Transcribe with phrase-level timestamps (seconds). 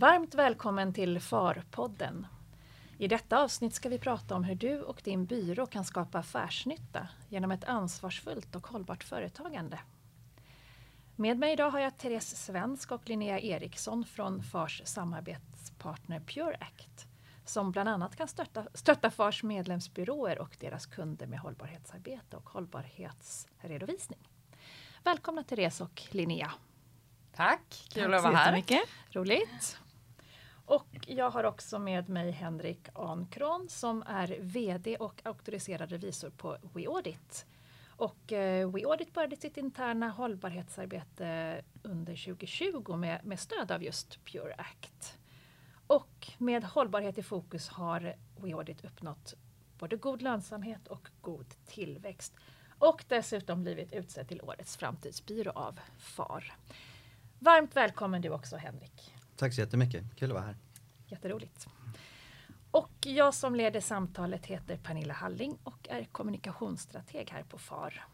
[0.00, 2.26] Varmt välkommen till FAR-podden.
[2.98, 7.08] I detta avsnitt ska vi prata om hur du och din byrå kan skapa affärsnytta
[7.28, 9.78] genom ett ansvarsfullt och hållbart företagande.
[11.16, 17.06] Med mig idag har jag Therese Svensk och Linnea Eriksson från FARs samarbetspartner Pure Act
[17.44, 24.28] som bland annat kan stötta, stötta FARs medlemsbyråer och deras kunder med hållbarhetsarbete och hållbarhetsredovisning.
[25.04, 26.52] Välkomna Therese och Linnea.
[27.36, 28.62] Tack, kul att vara här.
[29.10, 29.79] Roligt.
[30.70, 36.56] Och jag har också med mig Henrik Ankron som är VD och auktoriserad revisor på
[36.74, 37.46] WeAudit.
[37.88, 44.54] Och eh, WeAudit började sitt interna hållbarhetsarbete under 2020 med, med stöd av just Pure
[44.58, 45.18] Act.
[45.86, 49.34] Och med hållbarhet i fokus har WeAudit uppnått
[49.78, 52.34] både god lönsamhet och god tillväxt.
[52.78, 56.52] Och dessutom blivit utsedd till Årets framtidsbyrå av FAR.
[57.38, 59.19] Varmt välkommen du också Henrik.
[59.40, 60.56] Tack så jättemycket, kul att vara här.
[61.06, 61.68] Jätteroligt.
[62.70, 68.06] Och jag som leder samtalet heter Pernilla Halling och är kommunikationsstrateg här på FAR.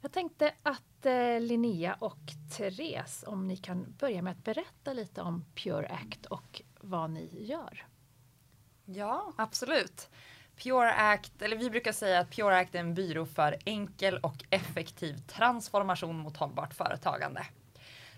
[0.00, 2.18] Jag tänkte att eh, Linnea och
[2.56, 7.46] Therese, om ni kan börja med att berätta lite om Pure Act och vad ni
[7.46, 7.86] gör.
[8.84, 10.10] Ja, absolut.
[10.56, 14.44] Pure Act, eller vi brukar säga att Pure Act är en byrå för enkel och
[14.50, 17.46] effektiv transformation mot hållbart företagande.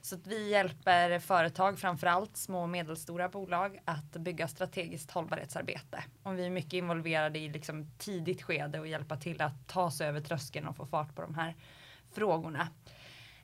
[0.03, 6.05] Så att vi hjälper företag, framförallt små och medelstora bolag, att bygga strategiskt hållbarhetsarbete.
[6.23, 10.09] Och vi är mycket involverade i liksom tidigt skede och hjälpa till att ta sig
[10.09, 11.55] över tröskeln och få fart på de här
[12.13, 12.69] frågorna.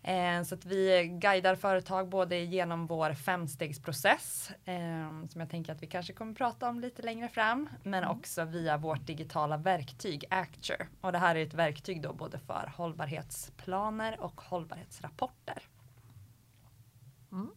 [0.03, 5.83] Eh, så att vi guidar företag både genom vår femstegsprocess eh, som jag tänker att
[5.83, 8.17] vi kanske kommer prata om lite längre fram, men mm.
[8.17, 10.86] också via vårt digitala verktyg Acture.
[11.01, 15.63] Och det här är ett verktyg då både för hållbarhetsplaner och hållbarhetsrapporter.
[17.33, 17.51] Mm.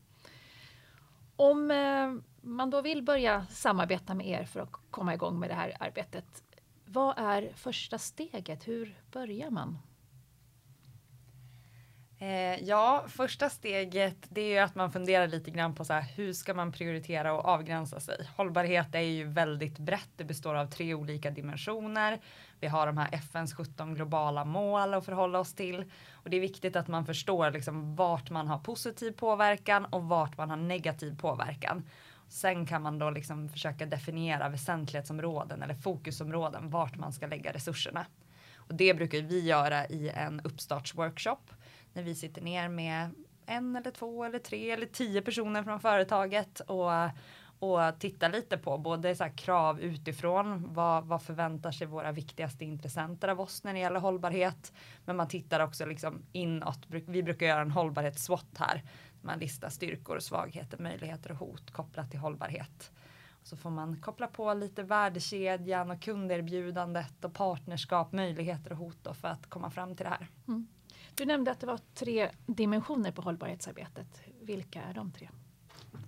[1.35, 5.53] Om eh, man då vill börja samarbeta med er för att komma igång med det
[5.53, 6.43] här arbetet.
[6.85, 8.67] Vad är första steget?
[8.67, 9.77] Hur börjar man?
[12.21, 16.01] Eh, ja, första steget det är ju att man funderar lite grann på så här,
[16.01, 18.29] hur ska man prioritera och avgränsa sig?
[18.37, 20.09] Hållbarhet är ju väldigt brett.
[20.15, 22.19] Det består av tre olika dimensioner.
[22.59, 26.41] Vi har de här FNs 17 globala mål att förhålla oss till och det är
[26.41, 31.17] viktigt att man förstår liksom vart man har positiv påverkan och vart man har negativ
[31.17, 31.89] påverkan.
[32.27, 38.05] Sen kan man då liksom försöka definiera väsentlighetsområden eller fokusområden vart man ska lägga resurserna.
[38.55, 41.51] Och det brukar vi göra i en uppstartsworkshop
[41.93, 43.09] när vi sitter ner med
[43.45, 46.91] en eller två eller tre eller tio personer från företaget och,
[47.59, 50.73] och tittar lite på både så krav utifrån.
[50.73, 54.73] Vad, vad förväntar sig våra viktigaste intressenter av oss när det gäller hållbarhet?
[55.05, 56.79] Men man tittar också liksom inåt.
[56.87, 58.83] Vi brukar göra en hållbarhets-SWOT här.
[59.21, 62.91] Man listar styrkor, svagheter, möjligheter och hot kopplat till hållbarhet.
[63.43, 69.27] Så får man koppla på lite värdekedjan och kunderbjudandet och partnerskap, möjligheter och hot för
[69.27, 70.27] att komma fram till det här.
[70.47, 70.67] Mm.
[71.15, 74.21] Du nämnde att det var tre dimensioner på hållbarhetsarbetet.
[74.41, 75.29] Vilka är de tre?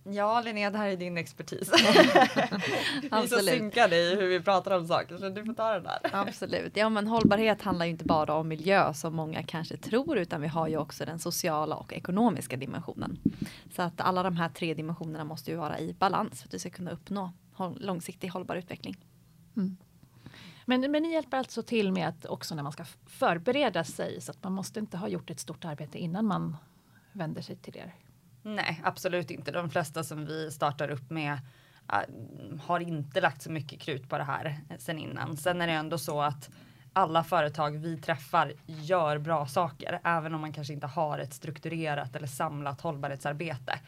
[0.03, 1.71] Ja Linnea, det här är din expertis.
[3.01, 5.83] vi är så synkade i hur vi pratar om saker så du får ta den
[5.83, 5.99] där.
[6.11, 6.77] Absolut.
[6.77, 10.47] Ja men hållbarhet handlar ju inte bara om miljö som många kanske tror utan vi
[10.47, 13.19] har ju också den sociala och ekonomiska dimensionen.
[13.75, 16.59] Så att alla de här tre dimensionerna måste ju vara i balans för att vi
[16.59, 17.31] ska kunna uppnå
[17.77, 18.97] långsiktig hållbar utveckling.
[19.57, 19.77] Mm.
[20.65, 24.31] Men, men ni hjälper alltså till med att också när man ska förbereda sig så
[24.31, 26.57] att man måste inte ha gjort ett stort arbete innan man
[27.11, 27.95] vänder sig till er?
[28.43, 29.51] Nej, absolut inte.
[29.51, 31.39] De flesta som vi startar upp med
[31.85, 32.01] ah,
[32.61, 35.37] har inte lagt så mycket krut på det här sen innan.
[35.37, 36.49] Sen är det ändå så att
[36.93, 42.15] alla företag vi träffar gör bra saker, även om man kanske inte har ett strukturerat
[42.15, 43.79] eller samlat hållbarhetsarbete.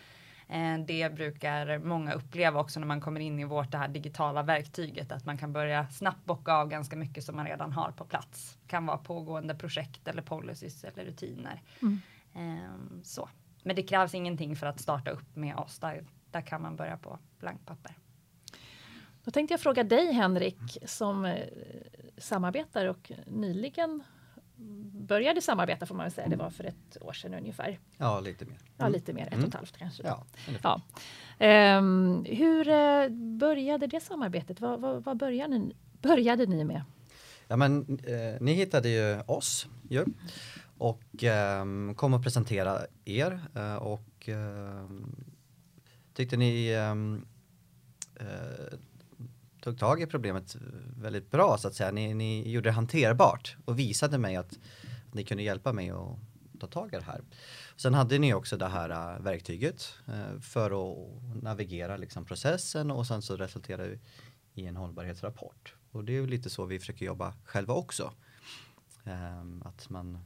[0.53, 4.43] Eh, det brukar många uppleva också när man kommer in i vårt det här digitala
[4.43, 8.05] verktyget att man kan börja snabbt bocka av ganska mycket som man redan har på
[8.05, 8.57] plats.
[8.67, 11.61] Kan vara pågående projekt eller policies eller rutiner.
[11.81, 12.01] Mm.
[12.33, 13.29] Ehm, så.
[13.63, 15.79] Men det krävs ingenting för att starta upp med oss.
[15.79, 17.97] Där, där kan man börja på blankpapper.
[19.23, 21.47] Då tänkte jag fråga dig Henrik som eh,
[22.17, 24.03] samarbetar och nyligen
[25.07, 27.79] började samarbeta får man väl säga, det var för ett år sedan ungefär.
[27.97, 28.57] Ja, lite mer.
[28.77, 28.93] Ja, mm.
[28.93, 29.51] lite mer, ett och ett mm.
[29.51, 30.03] halvt kanske.
[30.03, 30.25] Ja,
[30.63, 30.81] ja.
[31.77, 34.61] Um, hur uh, började det samarbetet?
[34.61, 36.83] Vad, vad, vad började, ni, började ni med?
[37.47, 40.05] Ja, men eh, ni hittade ju oss ju
[40.77, 41.65] och eh,
[41.95, 45.25] kom och presentera er eh, och ehm,
[46.13, 47.25] tyckte ni ehm,
[48.15, 48.77] eh,
[49.63, 50.57] tog tag i problemet
[50.97, 51.91] väldigt bra så att säga.
[51.91, 54.59] Ni, ni gjorde det hanterbart och visade mig att
[55.11, 56.17] ni kunde hjälpa mig att
[56.59, 57.21] ta tag i det här.
[57.75, 63.07] Sen hade ni också det här uh, verktyget uh, för att navigera liksom, processen och
[63.07, 63.99] sen så resulterar det
[64.61, 65.75] i en hållbarhetsrapport.
[65.91, 68.11] Och det är lite så vi försöker jobba själva också.
[69.03, 70.19] Um, att man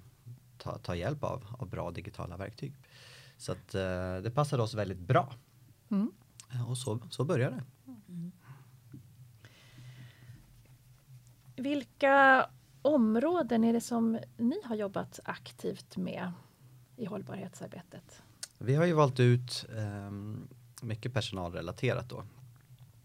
[0.57, 2.73] tar, tar hjälp av, av bra digitala verktyg.
[3.37, 5.33] Så att uh, det passade oss väldigt bra.
[5.91, 6.11] Mm.
[6.67, 7.63] Och så, så började det.
[8.07, 8.31] Mm.
[11.59, 12.49] Vilka
[12.81, 16.31] områden är det som ni har jobbat aktivt med
[16.95, 18.21] i hållbarhetsarbetet?
[18.57, 20.11] Vi har ju valt ut eh,
[20.81, 22.23] mycket personalrelaterat då.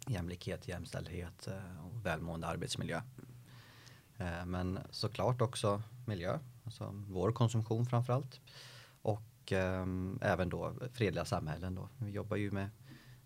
[0.06, 3.00] Jämlikhet, jämställdhet eh, och välmående arbetsmiljö.
[4.18, 8.40] Eh, men såklart också miljö, alltså vår konsumtion framförallt.
[9.02, 9.86] Och eh,
[10.20, 11.88] även då fredliga samhällen då.
[11.96, 12.70] Vi jobbar ju med,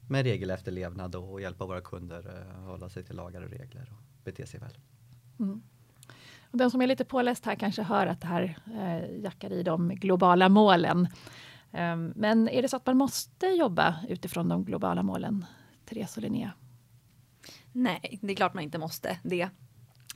[0.09, 4.47] med regelefterlevnad och hjälpa våra kunder eh, hålla sig till lagar och regler och bete
[4.47, 4.79] sig väl.
[5.41, 5.63] Mm.
[6.51, 9.63] Och den som är lite påläst här kanske hör att det här eh, jackar i
[9.63, 11.09] de globala målen.
[11.73, 15.45] Eh, men är det så att man måste jobba utifrån de globala målen?
[15.85, 16.53] Therese och Linnea?
[17.73, 19.49] Nej, det är klart man inte måste det.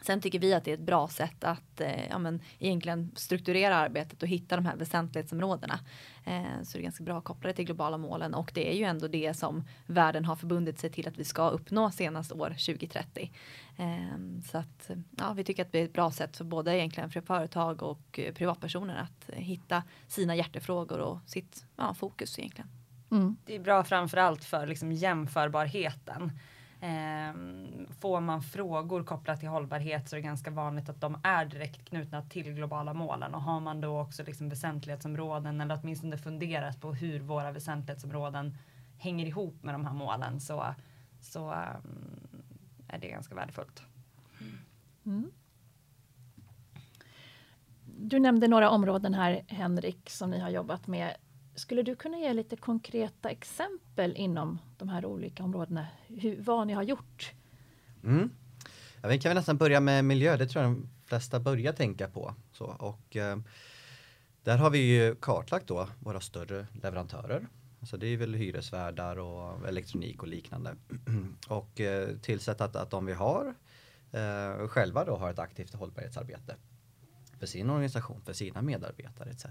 [0.03, 3.77] Sen tycker vi att det är ett bra sätt att eh, ja, men, egentligen strukturera
[3.77, 5.79] arbetet och hitta de här väsentlighetsområdena.
[6.25, 9.09] Eh, så det är ganska bra kopplade till globala målen och det är ju ändå
[9.09, 13.33] det som världen har förbundit sig till att vi ska uppnå senast år 2030.
[13.77, 17.11] Eh, så att ja, vi tycker att det är ett bra sätt för både egentligen
[17.11, 22.71] för företag och privatpersoner att hitta sina hjärtefrågor och sitt ja, fokus egentligen.
[23.11, 23.37] Mm.
[23.45, 26.33] Det är bra framförallt för liksom jämförbarheten.
[26.81, 27.35] Eh,
[28.01, 31.89] får man frågor kopplat till hållbarhet så är det ganska vanligt att de är direkt
[31.89, 36.95] knutna till globala målen och har man då också liksom väsentlighetsområden eller åtminstone funderat på
[36.95, 38.57] hur våra väsentlighetsområden
[38.99, 40.75] hänger ihop med de här målen så,
[41.21, 42.43] så um,
[42.89, 43.83] är det ganska värdefullt.
[45.07, 45.31] Mm.
[47.85, 51.17] Du nämnde några områden här Henrik som ni har jobbat med.
[51.55, 55.87] Skulle du kunna ge lite konkreta exempel inom de här olika områdena?
[56.07, 57.33] Hur, vad ni har gjort?
[58.05, 58.31] Mm.
[59.03, 60.37] Ja, vi kan väl nästan börja med miljö.
[60.37, 62.35] Det tror jag de flesta börjar tänka på.
[62.53, 63.39] Så, och, eh,
[64.43, 67.47] där har vi ju kartlagt då våra större leverantörer.
[67.81, 70.77] Alltså det är väl hyresvärdar och elektronik och liknande.
[71.49, 73.55] och eh, tillsett att, att de vi har
[74.13, 76.57] eh, själva då har ett aktivt hållbarhetsarbete
[77.39, 79.47] för sin organisation, för sina medarbetare etc.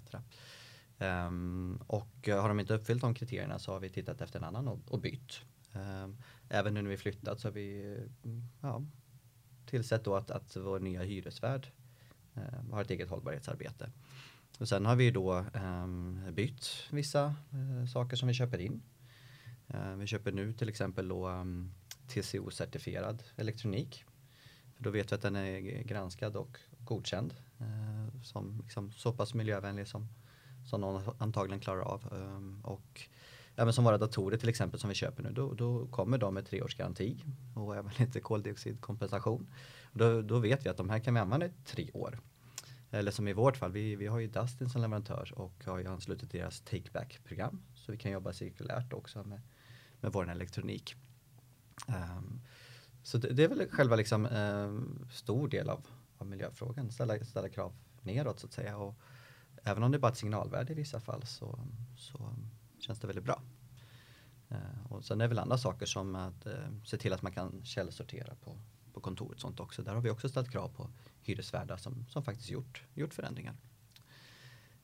[1.02, 4.46] Um, och eh, har de inte uppfyllt de kriterierna så har vi tittat efter en
[4.46, 5.42] annan och, och bytt.
[5.74, 6.18] Um,
[6.50, 8.32] även nu när vi flyttat så har vi eh,
[8.62, 8.84] ja,
[9.66, 11.68] tillsett då att, att vår nya hyresvärd
[12.34, 13.92] um, har ett eget hållbarhetsarbete.
[14.60, 18.82] Och sen har vi då um, bytt vissa uh, saker som vi köper in.
[19.74, 21.72] Uh, vi köper nu till exempel då um,
[22.08, 24.06] TCO-certifierad elektronik.
[24.76, 29.34] För då vet vi att den är granskad och godkänd uh, som liksom så pass
[29.34, 30.08] miljövänlig som
[30.70, 32.14] som någon antagligen klarar av.
[32.14, 33.02] Ehm, och
[33.56, 36.46] även som våra datorer till exempel som vi köper nu, då, då kommer de med
[36.46, 37.24] tre års garanti
[37.56, 39.48] och även lite koldioxidkompensation.
[39.94, 42.20] Då, då vet vi att de här kan vi använda i tre år.
[42.92, 45.88] Eller som i vårt fall, vi, vi har ju Dustin som leverantör och har ju
[45.88, 47.62] anslutit deras take back-program.
[47.76, 49.42] Så vi kan jobba cirkulärt också med,
[50.02, 50.96] med vår elektronik.
[51.88, 52.42] Um,
[53.04, 57.50] så det, det, är väl själva liksom um, stor del av, av miljöfrågan, ställa, ställa
[57.50, 58.78] krav neråt så att säga.
[58.78, 58.96] Och,
[59.64, 61.60] även om det är bara ett signalvärde i vissa fall så,
[61.98, 62.36] så
[62.80, 63.42] känns det väldigt bra.
[64.50, 66.54] Eh, och sen är det väl andra saker som att eh,
[66.86, 68.60] se till att man kan källsortera på,
[68.94, 69.84] på kontoret sånt också.
[69.84, 70.90] Där har vi också ställt krav på
[71.22, 73.56] hyresvärdar som, som faktiskt gjort, gjort förändringar.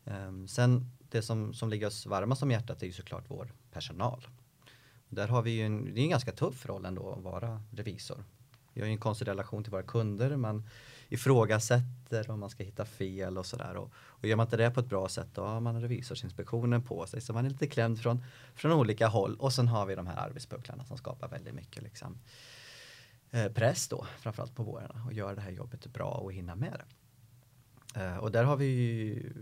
[0.03, 4.27] Eh, sen det som, som ligger oss varmast om hjärtat är ju såklart vår personal.
[5.09, 8.23] Där har vi ju en, det är en ganska tuff roll ändå att vara revisor.
[8.75, 10.35] Vi har ju en konstig relation till våra kunder.
[10.35, 10.63] Man,
[11.09, 13.75] ifrågasätter om man ska hitta fel och sådär.
[13.75, 17.07] Och, och gör man inte det på ett bra sätt då har man revisorsinspektionen på
[17.07, 18.23] sig så man är lite klämd från,
[18.55, 22.17] från olika håll och sen har vi de här arbetspucklarna som skapar väldigt mycket liksom,
[23.31, 26.81] eh, press då framförallt på vårarna och gör det här jobbet bra och hinna med
[26.81, 26.85] det.
[28.01, 29.33] Eh, och där har vi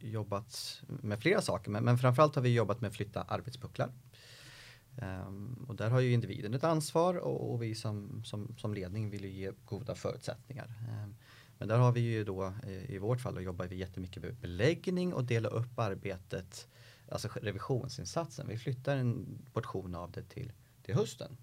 [0.00, 3.90] jobbat med flera saker men, men framförallt har vi jobbat med att flytta arbetspucklar.
[5.02, 9.10] Um, och där har ju individen ett ansvar och, och vi som, som, som, ledning
[9.10, 10.74] vill ju ge goda förutsättningar.
[11.04, 11.14] Um,
[11.58, 14.34] men där har vi ju då eh, i, vårt fall då jobbar vi jättemycket med
[14.34, 16.68] beläggning och dela upp arbetet,
[17.08, 18.48] alltså revisionsinsatsen.
[18.48, 20.52] Vi flyttar en portion av det till,
[20.82, 21.36] till hösten.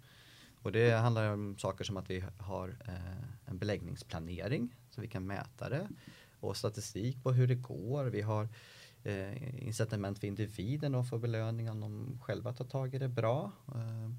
[0.61, 5.27] Och det handlar om saker som att vi har eh, en beläggningsplanering så vi kan
[5.27, 5.87] mäta det
[6.39, 8.05] och statistik på hur det går.
[8.05, 8.49] Vi har
[9.05, 13.51] eh, incitament för individen att få belöning om de själva tar tag i det bra.
[13.67, 14.09] Eh,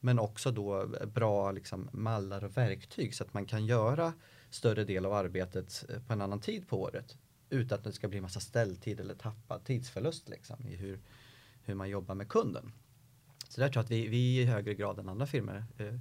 [0.00, 4.12] men också då bra liksom, mallar och verktyg så att man kan göra
[4.50, 7.16] större del av arbetet eh, på en annan tid på året
[7.50, 11.00] utan att det ska bli massa ställtid eller tappad tidsförlust liksom, i hur,
[11.62, 12.72] hur man jobbar med kunden.
[13.48, 15.94] Så där tror jag att vi, vi i högre grad än andra firmor eh,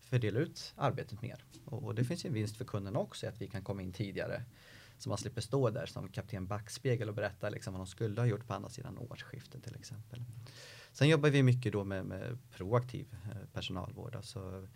[0.00, 1.44] fördelar ut arbetet mer.
[1.64, 3.92] Och, och det finns ju en vinst för kunden också att vi kan komma in
[3.92, 4.42] tidigare.
[4.98, 8.26] Så man slipper stå där som kapten backspegel och berätta liksom vad de skulle ha
[8.26, 10.24] gjort på andra sidan årsskiftet till exempel.
[10.92, 14.16] Sen jobbar vi mycket då med, med proaktiv eh, personalvård.
[14.16, 14.68] Alltså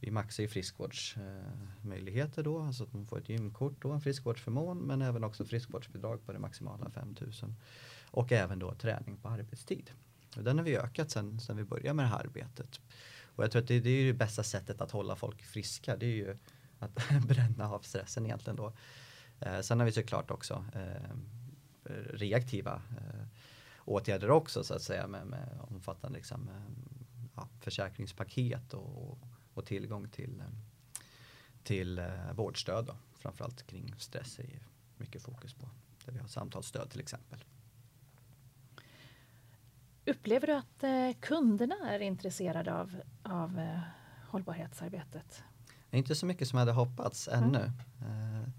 [0.00, 4.78] vi maxar ju friskvårdsmöjligheter eh, då, alltså att man får ett gymkort då, en friskvårdsförmån,
[4.78, 7.54] men även också friskvårdsbidrag på det maximala 5000.
[8.10, 9.90] Och även då träning på arbetstid.
[10.36, 12.80] Och den har vi ökat sen, sen vi började med det här arbetet.
[13.24, 16.06] Och jag tror att det, det är det bästa sättet att hålla folk friska, det
[16.06, 16.36] är ju
[16.78, 18.72] att bränna av stressen egentligen då.
[19.46, 21.16] Eh, sen har vi såklart också eh,
[22.10, 23.26] reaktiva eh,
[23.84, 26.62] åtgärder också så att säga med, med omfattande liksom, eh,
[27.36, 29.18] ja, försäkringspaket och,
[29.54, 30.46] och tillgång till, eh,
[31.62, 32.84] till eh, vårdstöd.
[32.84, 32.96] Då.
[33.18, 35.68] Framförallt kring stress är mycket fokus på.
[36.04, 37.44] Där vi har samtalsstöd till exempel.
[40.06, 43.80] Upplever du att eh, kunderna är intresserade av, av eh,
[44.28, 45.42] hållbarhetsarbetet?
[45.90, 47.72] Inte så mycket som jag hade hoppats ännu.
[48.00, 48.52] Mm.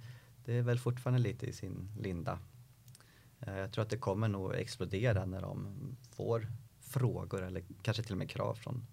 [0.46, 2.40] Det är väl fortfarande lite i sin linda.
[3.46, 5.76] Jag tror att det kommer nog explodera när de
[6.12, 6.48] får
[6.80, 8.86] frågor eller kanske till och med krav från,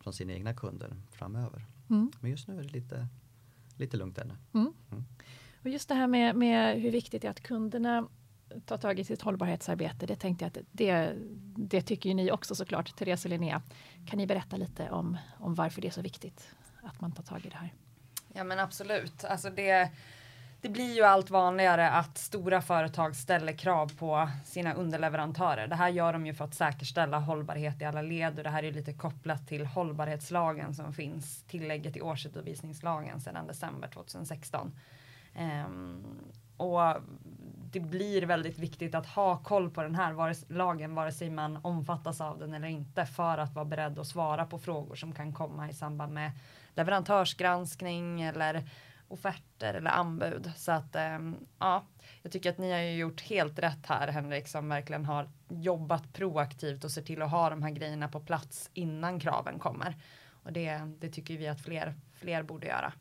[0.00, 1.66] från sina egna kunder framöver.
[1.90, 2.12] Mm.
[2.20, 3.08] Men just nu är det lite,
[3.76, 4.34] lite lugnt ännu.
[4.54, 4.72] Mm.
[4.90, 5.04] Mm.
[5.62, 8.08] Och just det här med, med hur viktigt det är att kunderna
[8.66, 10.06] tar tag i sitt hållbarhetsarbete.
[10.06, 11.12] Det tänkte jag att det,
[11.56, 13.62] det tycker ni också såklart, Therese och Linnea.
[14.06, 17.46] Kan ni berätta lite om, om varför det är så viktigt att man tar tag
[17.46, 17.74] i det här?
[18.34, 19.24] Ja men absolut.
[19.24, 19.90] Alltså det,
[20.62, 25.66] det blir ju allt vanligare att stora företag ställer krav på sina underleverantörer.
[25.66, 28.62] Det här gör de ju för att säkerställa hållbarhet i alla led och det här
[28.62, 34.66] är lite kopplat till hållbarhetslagen som finns, tillägget i årsredovisningslagen sedan december 2016.
[35.34, 36.04] Um, ehm,
[36.56, 37.02] och
[37.72, 42.20] det blir väldigt viktigt att ha koll på den här lagen vare sig man omfattas
[42.20, 45.70] av den eller inte för att vara beredd att svara på frågor som kan komma
[45.70, 46.30] i samband med
[46.74, 48.64] leverantörsgranskning eller
[49.12, 50.52] offerter eller anbud.
[50.56, 51.86] Så att ehm, ja,
[52.22, 56.12] jag tycker att ni har ju gjort helt rätt här Henrik som verkligen har jobbat
[56.12, 59.96] proaktivt och ser till att ha de här grejerna på plats innan kraven kommer.
[60.42, 62.92] Och det, det tycker vi att fler, fler borde göra.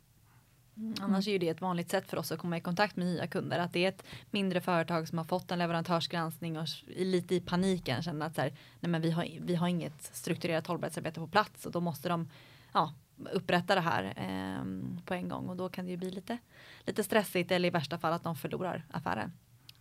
[0.78, 0.94] Mm.
[1.02, 3.28] Annars är ju det ett vanligt sätt för oss att komma i kontakt med nya
[3.28, 3.60] kunder.
[3.60, 8.04] Att det är ett mindre företag som har fått en leverantörsgranskning och lite i paniken
[8.04, 11.66] känner att så här, nej men vi har, vi har inget strukturerat hållbarhetsarbete på plats
[11.66, 12.30] och då måste de
[12.74, 12.94] ja,
[13.34, 14.66] upprätta det här eh,
[15.06, 16.38] på en gång och då kan det ju bli lite,
[16.86, 19.32] lite stressigt eller i värsta fall att de förlorar affären.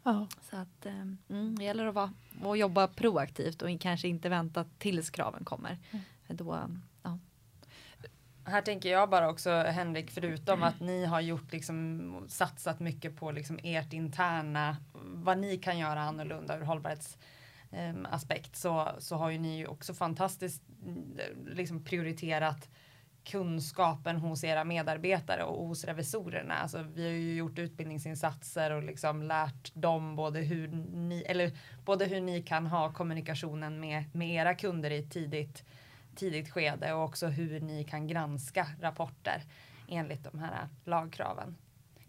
[0.03, 0.27] Ja.
[0.51, 2.13] Så att eh, mm, det gäller att, vara,
[2.45, 5.79] att jobba proaktivt och kanske inte vänta tills kraven kommer.
[5.91, 6.05] Mm.
[6.29, 6.59] Då,
[7.03, 7.19] ja.
[8.45, 13.31] Här tänker jag bara också Henrik, förutom att ni har gjort liksom satsat mycket på
[13.31, 17.19] liksom ert interna, vad ni kan göra annorlunda ur hållbarhets
[18.05, 22.69] aspekt så, så har ju ni också fantastiskt mm, liksom prioriterat
[23.25, 26.55] kunskapen hos era medarbetare och hos revisorerna.
[26.55, 31.53] Alltså, vi har ju gjort utbildningsinsatser och liksom lärt dem både hur ni, eller
[31.85, 35.65] både hur ni kan ha kommunikationen med, med era kunder i ett tidigt,
[36.17, 39.43] tidigt skede och också hur ni kan granska rapporter
[39.89, 41.57] enligt de här lagkraven.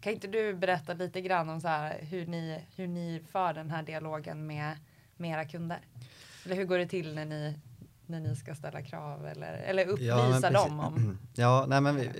[0.01, 3.69] Kan inte du berätta lite grann om så här, hur, ni, hur ni för den
[3.69, 4.77] här dialogen med,
[5.17, 5.79] med era kunder?
[6.45, 7.59] Eller hur går det till när ni
[8.11, 11.17] när ni ska ställa krav eller, eller upplysa ja, dem om?
[11.33, 12.11] Ja, nej, men vi,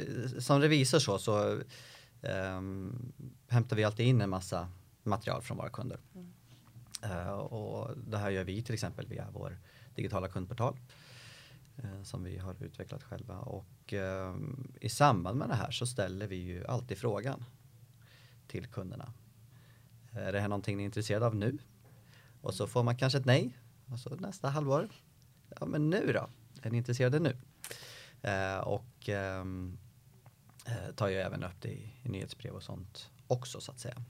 [0.42, 1.60] som revisor så, så
[2.22, 3.14] um,
[3.48, 4.70] hämtar vi alltid in en massa
[5.04, 6.00] material från våra kunder.
[6.16, 6.32] Mm.
[7.04, 9.58] Uh, och det här gör vi till exempel via vår
[9.96, 10.80] digitala kundportal
[11.84, 14.36] uh, som vi har utvecklat själva och uh,
[14.82, 17.44] i samband med det här så ställer vi ju alltid frågan
[18.48, 19.14] till kunderna.
[20.12, 21.58] Är det här någonting ni är intresserade av nu?
[22.42, 24.90] Och så får man kanske ett nej och så nästa halvår
[25.60, 26.29] ja men nu då?
[26.62, 27.38] Är ni intresserade nu?
[28.22, 29.77] Eh, och ehm,
[30.65, 34.03] eh, tar ju även upp det i, i nyhetsbrev och sånt också så att säga.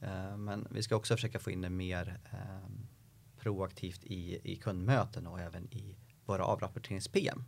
[0.00, 2.86] Eh, men vi ska också försöka få in det mer ehm,
[3.38, 7.44] proaktivt i, i kundmöten och även i våra avrapporterings-PM.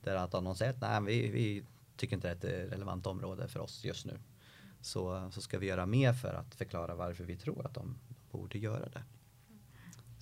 [0.00, 1.64] Där att om någon säger att nej, vi, vi
[1.96, 4.18] tycker inte det är ett relevant område för oss just nu.
[4.80, 7.98] Så, så ska vi göra mer för att förklara varför vi tror att de
[8.30, 9.02] borde göra det.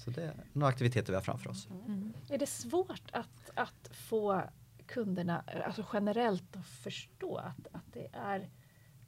[0.04, 1.68] Så det är några aktiviteter vi har framför oss.
[1.86, 2.12] Mm.
[2.28, 4.42] Är det svårt att, att få
[4.86, 8.48] kunderna alltså generellt att förstå att, att det är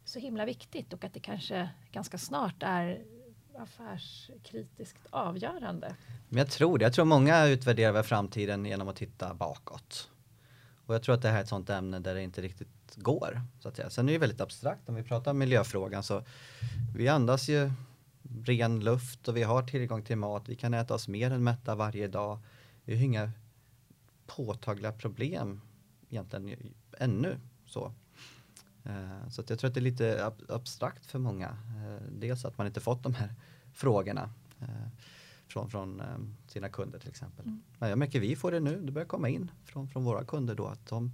[0.04, 3.04] så himla viktigt och att det kanske ganska snart är
[3.58, 5.96] affärskritiskt avgörande?
[6.28, 6.84] Men jag tror det.
[6.84, 10.10] Jag tror många utvärderar framtiden genom att titta bakåt.
[10.86, 13.40] Och jag tror att det här är ett sånt ämne där det inte riktigt går.
[13.60, 13.90] Så att säga.
[13.90, 14.88] Sen är det väldigt abstrakt.
[14.88, 16.24] Om vi pratar om miljöfrågan så
[16.96, 17.70] vi andas ju
[18.44, 20.48] ren luft och vi har tillgång till mat.
[20.48, 22.38] Vi kan äta oss mer än mätta varje dag.
[22.84, 23.30] Vi har inga
[24.26, 25.60] påtagliga problem
[26.10, 27.38] egentligen ännu.
[27.66, 27.92] Så,
[28.84, 31.48] eh, så jag tror att det är lite abstrakt för många.
[31.48, 33.34] Eh, dels att man inte fått de här
[33.72, 34.88] frågorna eh,
[35.48, 36.02] från, från
[36.48, 37.44] sina kunder till exempel.
[37.44, 37.62] Mm.
[37.78, 40.54] Men jag märker vi får det nu, det börjar komma in från, från våra kunder
[40.54, 41.12] då att de,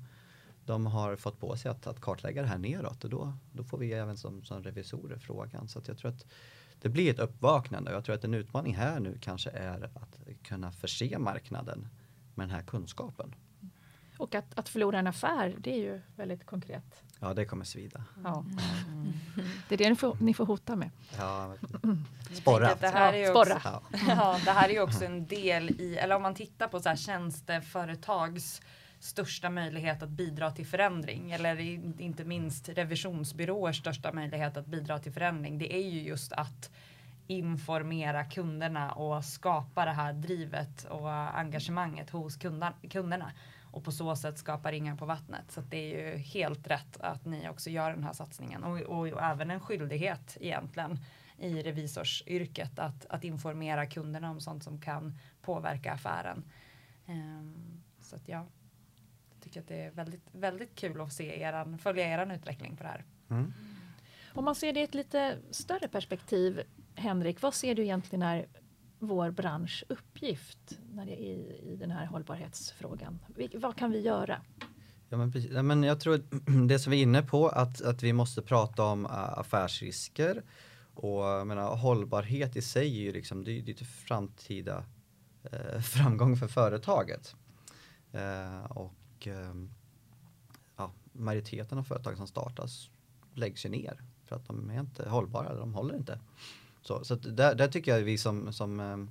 [0.64, 3.78] de har fått på sig att, att kartlägga det här neråt och då, då får
[3.78, 5.68] vi även som, som revisorer frågan.
[5.68, 6.26] Så jag tror att
[6.82, 10.20] det blir ett uppvaknande och jag tror att en utmaning här nu kanske är att
[10.42, 11.88] kunna förse marknaden
[12.34, 13.34] med den här kunskapen.
[14.16, 17.02] Och att, att förlora en affär, det är ju väldigt konkret.
[17.20, 18.04] Ja, det kommer svida.
[18.24, 18.44] Ja.
[18.88, 19.12] Mm.
[19.68, 20.90] Det är det ni får, ni får hota med.
[21.18, 21.54] Ja,
[22.32, 22.74] sporra.
[22.80, 23.82] Det här, är också, ja.
[24.08, 26.88] ja, det här är ju också en del i, eller om man tittar på så
[26.88, 28.62] här tjänsteföretags
[29.02, 31.60] största möjlighet att bidra till förändring eller
[32.00, 35.58] inte minst revisionsbyråers största möjlighet att bidra till förändring.
[35.58, 36.70] Det är ju just att
[37.26, 42.36] informera kunderna och skapa det här drivet och engagemanget hos
[42.90, 43.32] kunderna
[43.72, 45.50] och på så sätt skapa ringar på vattnet.
[45.52, 49.08] Så det är ju helt rätt att ni också gör den här satsningen och, och,
[49.08, 50.98] och även en skyldighet egentligen
[51.38, 56.44] i revisorsyrket att, att informera kunderna om sånt som kan påverka affären.
[57.06, 58.46] Um, så att ja,
[59.42, 62.88] tycker att det är väldigt, väldigt kul att se eran, följa eran utveckling på det
[62.88, 63.04] här.
[63.30, 63.52] Mm.
[64.34, 66.62] Om man ser det i ett lite större perspektiv,
[66.94, 68.46] Henrik, vad ser du egentligen är
[68.98, 73.18] vår bransch uppgift när det är i, i den här hållbarhetsfrågan?
[73.54, 74.42] vad kan vi göra?
[75.08, 75.50] Ja, men, precis.
[75.50, 76.22] Ja, men jag tror
[76.68, 80.42] det som vi är inne på att, att vi måste prata om uh, affärsrisker
[80.94, 84.84] och jag menar, hållbarhet i sig är ju liksom, det är, det är framtida
[85.52, 87.36] uh, framgång för företaget.
[88.14, 88.92] Uh, och
[89.26, 89.70] Ehm,
[90.76, 92.90] ja, majoriteten av företag som startas
[93.34, 96.18] läggs ju ner för att de är inte hållbara, de håller inte.
[96.82, 99.10] Så, så där, där, tycker jag vi som, som ehm,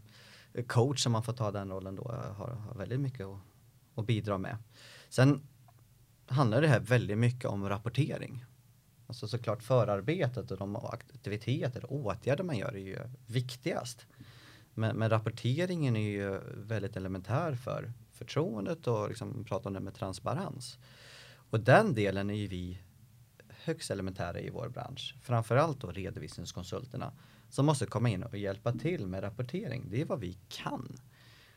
[0.68, 3.40] coach, som man får ta den rollen då, eh, har, har väldigt mycket att,
[3.96, 4.58] att bidra med.
[5.10, 5.42] Sen
[6.28, 8.46] handlar det här väldigt mycket om rapportering.
[9.08, 14.06] Alltså såklart förarbetet och de aktiviteter och åtgärder man gör är ju viktigast.
[14.74, 19.94] Men, men rapporteringen är ju väldigt elementär för förtroendet och liksom prata om det med
[19.94, 20.78] transparens.
[21.34, 22.82] Och den delen är ju vi
[23.48, 25.16] högst elementära i vår bransch.
[25.22, 27.14] Framförallt då redovisningskonsulterna
[27.50, 29.88] som måste komma in och hjälpa till med rapportering.
[29.90, 30.98] Det är vad vi kan.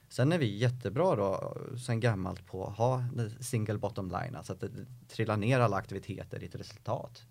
[0.08, 3.04] Sen är vi jättebra då sen gammalt på att ha
[3.40, 4.70] single bottom line, alltså att det
[5.08, 7.24] trillar ner alla aktiviteter i ett resultat.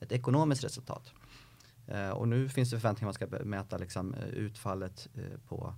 [0.00, 1.12] Ett ekonomiskt resultat.
[1.86, 5.74] Eh, och nu finns det förväntningar att man ska mäta liksom, eh, utfallet eh, på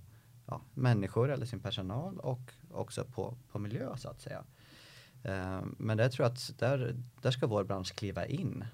[0.49, 4.43] ja, människor eller sin personal och också på, på miljö så att säga.
[5.23, 8.65] Eh, men det tror jag att där, där ska vår bransch kliva in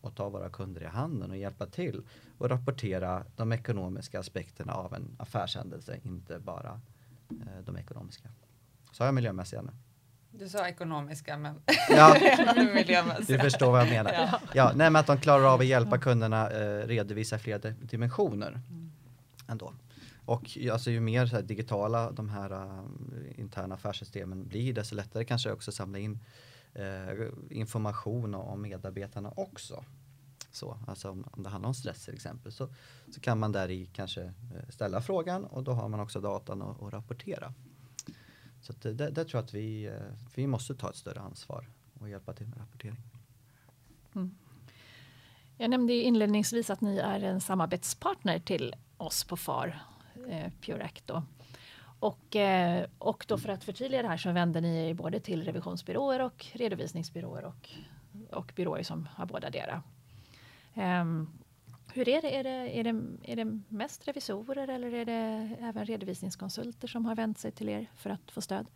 [0.00, 2.02] och ta våra kunder i handen och hjälpa till
[2.38, 6.80] och rapportera de ekonomiska aspekterna av en affärshändelse, inte bara
[7.30, 8.28] eh, de ekonomiska.
[8.92, 9.70] Sa jag miljömässiga nu?
[10.30, 12.16] Du sa ekonomiska men ja,
[12.74, 13.36] miljömässiga.
[13.36, 14.12] Du förstår vad jag menar.
[14.12, 14.40] Ja.
[14.54, 18.92] Ja, nej, men att de klarar av att hjälpa kunderna eh, redovisa fler dimensioner mm.
[19.48, 19.72] ändå.
[20.24, 25.52] Och alltså, ju mer här, digitala de här uh, interna affärssystemen blir desto lättare kanske
[25.52, 26.24] också samla in
[26.78, 29.84] uh, information om medarbetarna också.
[30.50, 32.68] Så, alltså om, om det handlar om stress till exempel så,
[33.10, 36.62] så kan man där i kanske äh, ställa frågan och då har man också datan
[36.62, 37.54] att rapportera.
[38.60, 39.92] Så att, där, där tror jag att vi,
[40.34, 41.68] vi måste ta ett större ansvar
[42.00, 42.96] och hjälpa till med rapportering.
[44.14, 44.34] Mm.
[45.56, 49.82] Jag nämnde inledningsvis att ni är en samarbetspartner till oss på FAR
[50.28, 51.06] eh, Pure Act.
[51.06, 51.22] Då.
[52.00, 55.44] Och, eh, och då för att förtydliga det här så vänder ni er både till
[55.44, 57.70] revisionsbyråer och redovisningsbyråer och,
[58.30, 59.82] och byråer som har båda dera.
[60.74, 61.38] Um,
[61.92, 62.36] hur är det?
[62.36, 62.78] Är, det?
[62.78, 63.02] är det?
[63.22, 67.90] är det mest revisorer eller är det även redovisningskonsulter som har vänt sig till er
[67.96, 68.66] för att få stöd?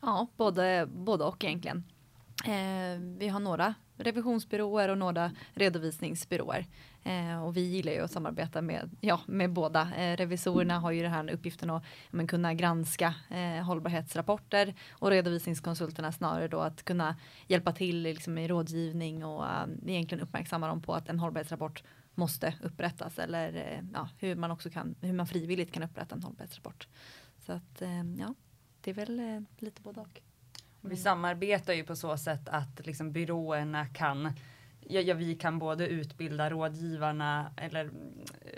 [0.00, 1.84] Ja, både, både och egentligen.
[2.44, 6.66] Eh, vi har några revisionsbyråer och några redovisningsbyråer.
[7.02, 9.94] Eh, och vi gillar ju att samarbeta med, ja, med båda.
[9.96, 16.12] Eh, revisorerna har ju den här uppgiften att men, kunna granska eh, hållbarhetsrapporter och redovisningskonsulterna
[16.12, 20.94] snarare då att kunna hjälpa till liksom, i rådgivning och eh, egentligen uppmärksamma dem på
[20.94, 21.82] att en hållbarhetsrapport
[22.14, 26.22] måste upprättas eller eh, ja, hur man också kan, hur man frivilligt kan upprätta en
[26.22, 26.88] hållbarhetsrapport.
[27.46, 28.34] Så att eh, ja,
[28.80, 30.20] det är väl eh, lite både och.
[30.88, 34.32] Vi samarbetar ju på så sätt att liksom byråerna kan
[34.90, 37.94] Ja, ja, vi kan både utbilda rådgivarna eller mm,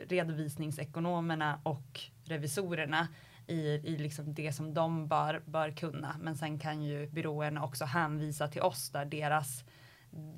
[0.08, 3.08] redovisningsekonomerna och revisorerna
[3.46, 6.16] i, i liksom det som de bör, bör kunna.
[6.20, 9.64] Men sen kan ju byråerna också hänvisa till oss där deras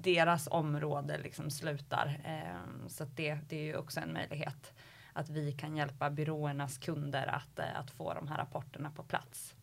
[0.03, 2.21] deras område liksom slutar.
[2.25, 4.73] Eh, så det, det är ju också en möjlighet
[5.13, 9.55] att vi kan hjälpa byråernas kunder att, eh, att få de här rapporterna på plats.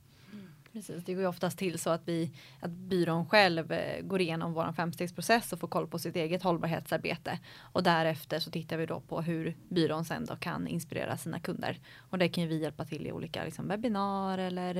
[0.74, 4.54] Precis, det går ju oftast till så att, vi, att byrån själv eh, går igenom
[4.54, 7.40] vår femstegsprocess och får koll på sitt eget hållbarhetsarbete.
[7.60, 11.80] Och därefter så tittar vi då på hur byrån sen då kan inspirera sina kunder.
[11.98, 14.78] Och det kan ju vi hjälpa till i olika liksom, webbinar eller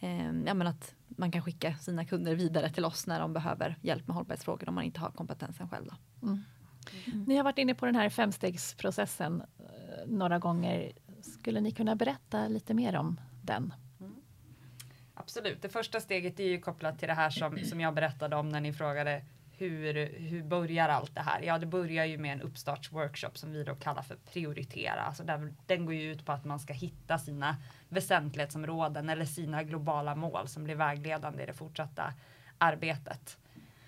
[0.00, 3.78] eh, ja, men att man kan skicka sina kunder vidare till oss när de behöver
[3.82, 5.86] hjälp med hållbarhetsfrågor om man inte har kompetensen själv.
[5.86, 6.26] Då.
[6.26, 6.44] Mm.
[7.06, 7.24] Mm.
[7.24, 10.92] Ni har varit inne på den här femstegsprocessen eh, några gånger.
[11.22, 13.72] Skulle ni kunna berätta lite mer om den?
[15.14, 18.48] Absolut, det första steget är ju kopplat till det här som, som jag berättade om
[18.48, 19.22] när ni frågade
[19.58, 21.42] hur, hur börjar allt det här?
[21.42, 25.00] Ja, det börjar ju med en uppstartsworkshop som vi då kallar för prioritera.
[25.00, 27.56] Alltså den, den går ju ut på att man ska hitta sina
[27.88, 32.14] väsentlighetsområden eller sina globala mål som blir vägledande i det fortsatta
[32.58, 33.38] arbetet.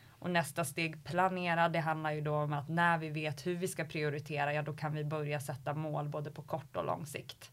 [0.09, 3.69] Och nästa steg planera, det handlar ju då om att när vi vet hur vi
[3.69, 7.51] ska prioritera, ja då kan vi börja sätta mål både på kort och lång sikt.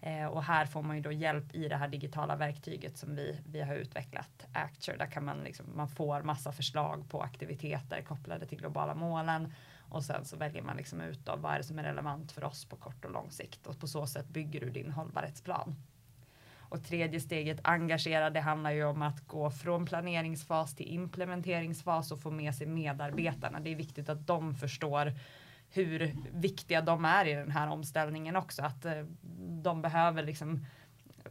[0.00, 3.40] Eh, och här får man ju då hjälp i det här digitala verktyget som vi,
[3.46, 4.96] vi har utvecklat, Acture.
[4.96, 9.52] Där kan man, liksom, man får massa förslag på aktiviteter kopplade till globala målen
[9.90, 12.44] och sen så väljer man liksom ut då, vad är det som är relevant för
[12.44, 15.76] oss på kort och lång sikt och på så sätt bygger du din hållbarhetsplan.
[16.70, 22.20] Och tredje steget engagera, det handlar ju om att gå från planeringsfas till implementeringsfas och
[22.20, 23.60] få med sig medarbetarna.
[23.60, 25.12] Det är viktigt att de förstår
[25.70, 28.62] hur viktiga de är i den här omställningen också.
[28.62, 29.04] Att eh,
[29.62, 30.66] de behöver liksom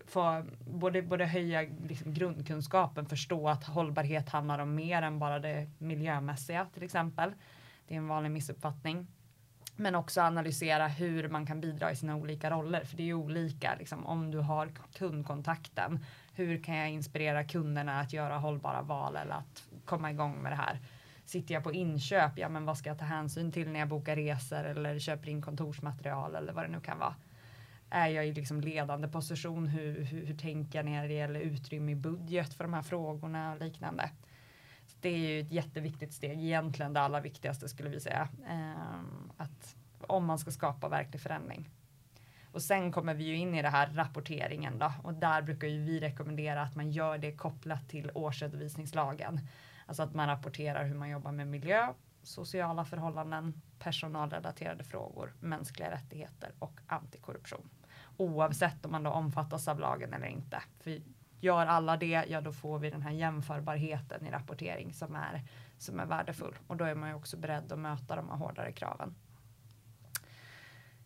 [0.08, 5.70] få både, både höja liksom grundkunskapen, förstå att hållbarhet handlar om mer än bara det
[5.78, 7.34] miljömässiga till exempel.
[7.88, 9.08] Det är en vanlig missuppfattning.
[9.80, 13.14] Men också analysera hur man kan bidra i sina olika roller, för det är ju
[13.14, 13.76] olika.
[13.80, 19.34] Liksom, om du har kundkontakten, hur kan jag inspirera kunderna att göra hållbara val eller
[19.34, 20.80] att komma igång med det här?
[21.30, 24.16] Sitter jag på inköp, ja men vad ska jag ta hänsyn till när jag bokar
[24.16, 27.16] resor eller köper in kontorsmaterial eller vad det nu kan vara.
[27.90, 29.68] Är jag i liksom ledande position?
[29.68, 33.54] Hur, hur, hur tänker jag när det gäller utrymme i budget för de här frågorna
[33.54, 34.10] och liknande?
[34.88, 38.30] Så det är ju ett jätteviktigt steg, egentligen det allra viktigaste skulle vi säga.
[38.50, 41.70] Um, att om man ska skapa verklig förändring.
[42.52, 45.84] Och sen kommer vi ju in i det här rapporteringen då och där brukar ju
[45.84, 49.40] vi rekommendera att man gör det kopplat till årsredovisningslagen.
[49.88, 56.52] Alltså att man rapporterar hur man jobbar med miljö, sociala förhållanden, personalrelaterade frågor, mänskliga rättigheter
[56.60, 57.70] och antikorruption.
[58.18, 60.64] Oavsett om man då omfattas av lagen eller inte.
[60.80, 61.02] För
[61.40, 65.44] gör alla det, ja då får vi den här jämförbarheten i rapportering som är,
[65.78, 66.56] som är värdefull.
[66.68, 69.16] Och då är man ju också beredd att möta de här hårdare kraven.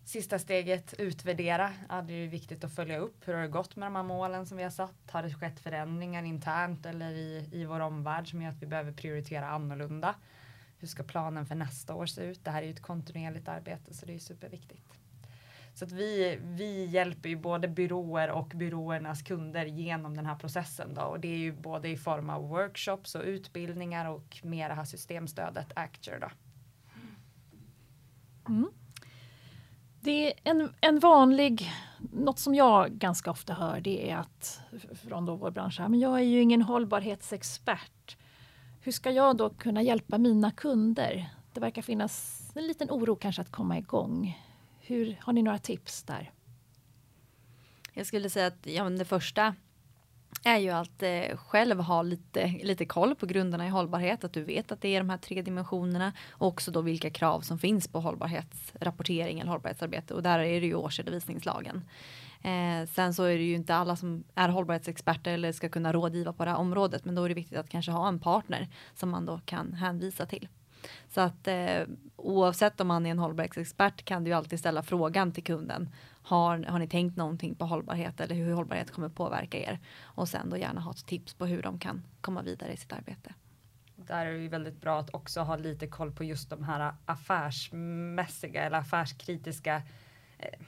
[0.04, 1.74] Sista steget, utvärdera.
[1.90, 3.28] Ja, det är viktigt att följa upp.
[3.28, 5.12] Hur har det gått med de här målen som vi har satt?
[5.12, 8.92] Har det skett förändringar internt eller i, i vår omvärld som gör att vi behöver
[8.92, 10.16] prioritera annorlunda?
[10.78, 12.46] Hur ska planen för nästa år se ut?
[12.46, 14.94] Det här är ju ett kontinuerligt arbete så det är superviktigt.
[15.74, 20.94] Så att vi, vi hjälper ju både byråer och byråernas kunder genom den här processen
[20.94, 24.76] då och det är ju både i form av workshops och utbildningar och med det
[24.76, 26.30] här systemstödet Acture då.
[28.48, 28.70] Mm.
[30.12, 31.72] Det är en, en vanlig,
[32.14, 34.62] något som jag ganska ofta hör det är att
[35.08, 38.18] från då vår bransch, men jag är ju ingen hållbarhetsexpert.
[38.82, 41.30] Hur ska jag då kunna hjälpa mina kunder?
[41.54, 44.40] Det verkar finnas en liten oro kanske att komma igång.
[44.80, 46.32] Hur, har ni några tips där?
[47.94, 49.56] Jag skulle säga att ja, det första
[50.44, 54.44] är ju att eh, själv ha lite, lite koll på grunderna i hållbarhet, att du
[54.44, 57.88] vet att det är de här tre dimensionerna och också då vilka krav som finns
[57.88, 61.84] på hållbarhetsrapportering eller hållbarhetsarbete och där är det ju årsredovisningslagen.
[62.42, 66.34] Eh, sen så är det ju inte alla som är hållbarhetsexperter eller ska kunna rådgiva
[66.34, 69.10] på det här området, men då är det viktigt att kanske ha en partner som
[69.10, 70.48] man då kan hänvisa till.
[71.10, 71.84] Så att eh,
[72.16, 75.90] oavsett om man är en hållbarhetsexpert kan du ju alltid ställa frågan till kunden.
[76.24, 79.80] Har, har ni tänkt någonting på hållbarhet eller hur hållbarhet kommer påverka er?
[80.02, 82.94] Och sen då gärna ha ett tips på hur de kan komma vidare i sitt
[82.94, 83.34] arbete.
[83.96, 86.94] Där är det ju väldigt bra att också ha lite koll på just de här
[87.06, 89.82] affärsmässiga eller affärskritiska
[90.38, 90.60] eh,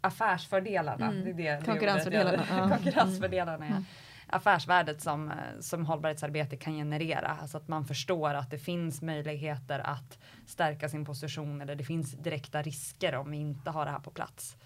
[0.00, 1.06] affärsfördelarna.
[1.06, 1.36] Mm.
[1.36, 2.42] Det är det, konkurrensfördelarna.
[2.42, 3.84] Det, konkurrensfördelarna mm.
[4.32, 7.28] Affärsvärdet som, som hållbarhetsarbete kan generera.
[7.40, 12.12] Alltså att man förstår att det finns möjligheter att stärka sin position eller det finns
[12.12, 14.56] direkta risker om vi inte har det här på plats.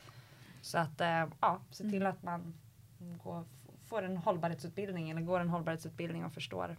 [0.61, 2.13] Så att eh, ja, se till mm.
[2.13, 2.55] att man
[2.99, 3.45] går,
[3.87, 6.77] får en hållbarhetsutbildning eller går en hållbarhetsutbildning och förstår,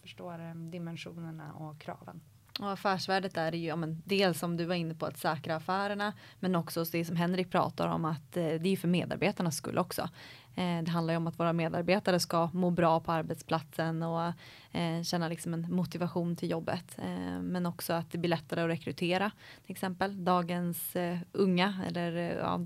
[0.00, 2.20] förstår eh, dimensionerna och kraven.
[2.60, 6.12] Och affärsvärdet är ju ja, men dels som du var inne på att säkra affärerna
[6.40, 10.08] men också det som Henrik pratar om att eh, det är för medarbetarnas skull också.
[10.56, 14.32] Eh, det handlar ju om att våra medarbetare ska må bra på arbetsplatsen och
[14.72, 16.98] eh, känna liksom en motivation till jobbet.
[16.98, 19.30] Eh, men också att det blir lättare att rekrytera
[19.66, 20.24] till exempel.
[20.24, 20.96] Dagens
[21.32, 22.60] unga eller ja,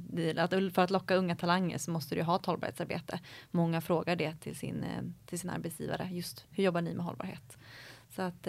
[0.75, 3.21] för att locka unga talanger så måste du ha ett hållbarhetsarbete.
[3.51, 4.85] Många frågar det till sin,
[5.27, 6.09] till sin arbetsgivare.
[6.13, 7.59] Just hur jobbar ni med hållbarhet?
[8.09, 8.47] Så att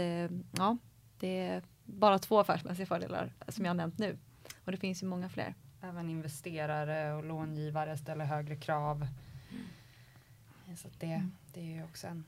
[0.58, 0.78] ja,
[1.20, 4.18] det är bara två affärsmässiga fördelar som jag nämnt nu.
[4.66, 5.56] Och det finns ju många fler.
[5.82, 9.08] Även investerare och långivare ställer högre krav.
[9.52, 10.78] Mm.
[10.78, 11.32] Så det, mm.
[11.54, 12.24] det är ju också en...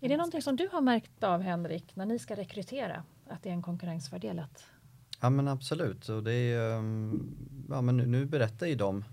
[0.00, 3.04] Är det någonting som du har märkt av Henrik när ni ska rekrytera?
[3.28, 4.38] Att det är en konkurrensfördel?
[4.38, 4.64] Att...
[5.20, 6.08] Ja men absolut.
[6.08, 7.36] Och det är, ehm,
[7.68, 9.04] ja, men nu, nu berättar ju de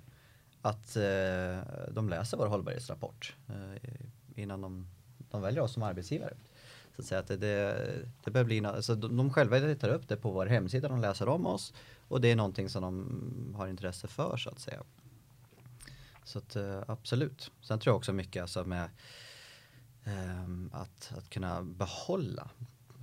[0.62, 1.60] att eh,
[1.92, 3.92] de läser vår hållbarhetsrapport eh,
[4.36, 4.88] innan de,
[5.32, 6.34] de väljer oss som arbetsgivare.
[6.96, 7.88] Så att säga att det, det,
[8.24, 11.28] det börjar bli, alltså de, de själva letar upp det på vår hemsida, de läser
[11.28, 11.74] om oss
[12.08, 14.84] och det är någonting som de har intresse för så att säga.
[16.30, 17.52] Så att, eh, absolut.
[17.62, 18.90] Sen tror jag också mycket alltså med
[20.06, 22.50] um, att, att kunna behålla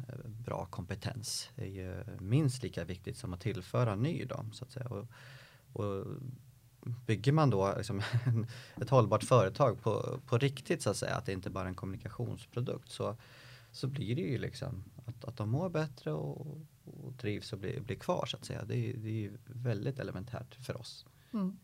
[0.08, 4.24] eh, bra kompetens är ju minst lika viktigt som att tillföra ny.
[4.24, 4.88] Då, så att säga.
[4.88, 5.08] Och,
[5.72, 6.06] och
[7.06, 8.02] bygger man då liksom
[8.80, 11.74] ett hållbart företag på, på riktigt så att säga, att det inte bara är en
[11.74, 13.16] kommunikationsprodukt så,
[13.72, 16.46] så blir det ju liksom att, att de mår bättre och,
[16.84, 18.64] och trivs och blir, blir kvar så att säga.
[18.64, 21.06] Det är, det är väldigt elementärt för oss.
[21.32, 21.58] Mm.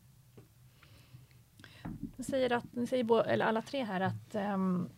[2.17, 4.89] Ni säger, att, ni säger eller alla tre här att um,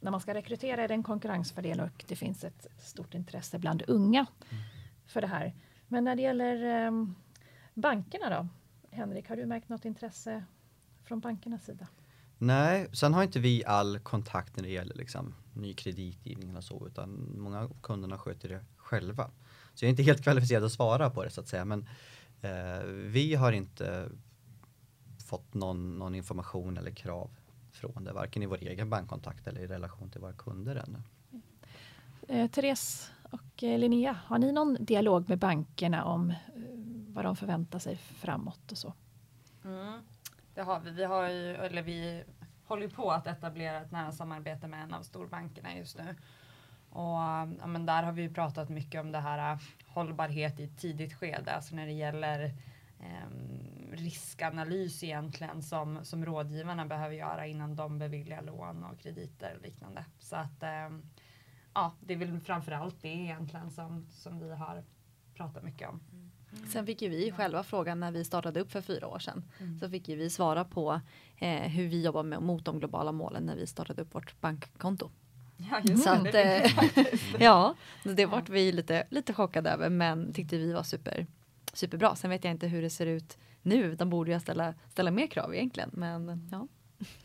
[0.00, 3.82] när man ska rekrytera är det en konkurrensfördel och det finns ett stort intresse bland
[3.86, 4.62] unga mm.
[5.06, 5.54] för det här.
[5.88, 7.14] Men när det gäller um,
[7.74, 8.48] bankerna då?
[8.96, 10.44] Henrik, har du märkt något intresse
[11.04, 11.86] från bankernas sida?
[12.38, 16.86] Nej, sen har inte vi all kontakt när det gäller liksom, ny kreditgivning och så,
[16.86, 19.30] utan många av kunderna sköter det själva.
[19.74, 21.88] Så jag är inte helt kvalificerad att svara på det så att säga, men
[22.42, 24.08] eh, vi har inte
[25.34, 27.30] fått någon, någon information eller krav
[27.72, 31.02] från det, varken i vår egen bankkontakt eller i relation till våra kunder ännu.
[32.28, 36.36] Eh, Therese och eh, Linnea, har ni någon dialog med bankerna om eh,
[37.08, 38.92] vad de förväntar sig framåt och så?
[39.64, 40.00] Mm,
[40.54, 40.90] det har vi.
[40.90, 42.24] Vi, har ju, eller vi
[42.64, 46.14] håller på att etablera ett nära samarbete med en av storbankerna just nu.
[46.90, 47.18] Och
[47.60, 51.52] ja, men där har vi pratat mycket om det här hållbarhet i ett tidigt skede,
[51.52, 52.44] alltså när det gäller
[53.00, 53.28] eh,
[53.94, 60.04] riskanalys egentligen som, som rådgivarna behöver göra innan de beviljar lån och krediter och liknande.
[60.18, 60.98] Så att eh,
[61.74, 64.84] ja, det är väl framförallt det egentligen som, som vi har
[65.34, 66.00] pratat mycket om.
[66.12, 66.30] Mm.
[66.68, 69.44] Sen fick ju vi själva frågan när vi startade upp för fyra år sedan.
[69.60, 69.78] Mm.
[69.78, 71.00] Så fick ju vi svara på
[71.36, 75.10] eh, hur vi jobbar med, mot de globala målen när vi startade upp vårt bankkonto.
[75.56, 76.64] Ja, just så det.
[76.64, 81.26] Att, eh, ja, det vart vi lite, lite chockade över men tyckte vi var super,
[81.72, 82.16] superbra.
[82.16, 83.94] Sen vet jag inte hur det ser ut nu.
[83.94, 85.90] De borde ju ställa, ställa mer krav egentligen.
[85.92, 86.68] Men ja.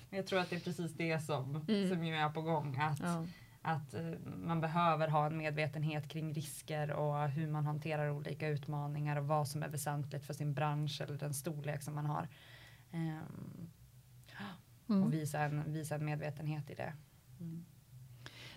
[0.10, 1.90] Jag tror att det är precis det som, mm.
[1.90, 2.78] som är på gång.
[2.80, 3.26] Att, ja.
[3.62, 9.16] att uh, man behöver ha en medvetenhet kring risker och hur man hanterar olika utmaningar
[9.16, 12.28] och vad som är väsentligt för sin bransch eller den storlek som man har.
[12.94, 13.70] Um,
[14.90, 15.04] mm.
[15.04, 16.94] Och visa en, visa en medvetenhet i det.
[17.40, 17.66] Mm.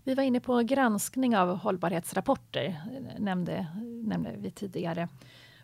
[0.05, 2.81] Vi var inne på granskning av hållbarhetsrapporter,
[3.19, 3.67] nämnde,
[4.05, 5.09] nämnde vi tidigare.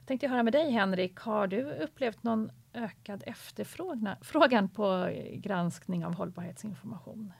[0.09, 6.15] Tänkte jag höra med dig Henrik, har du upplevt någon ökad efterfrågan på granskning av
[6.15, 7.33] hållbarhetsinformation?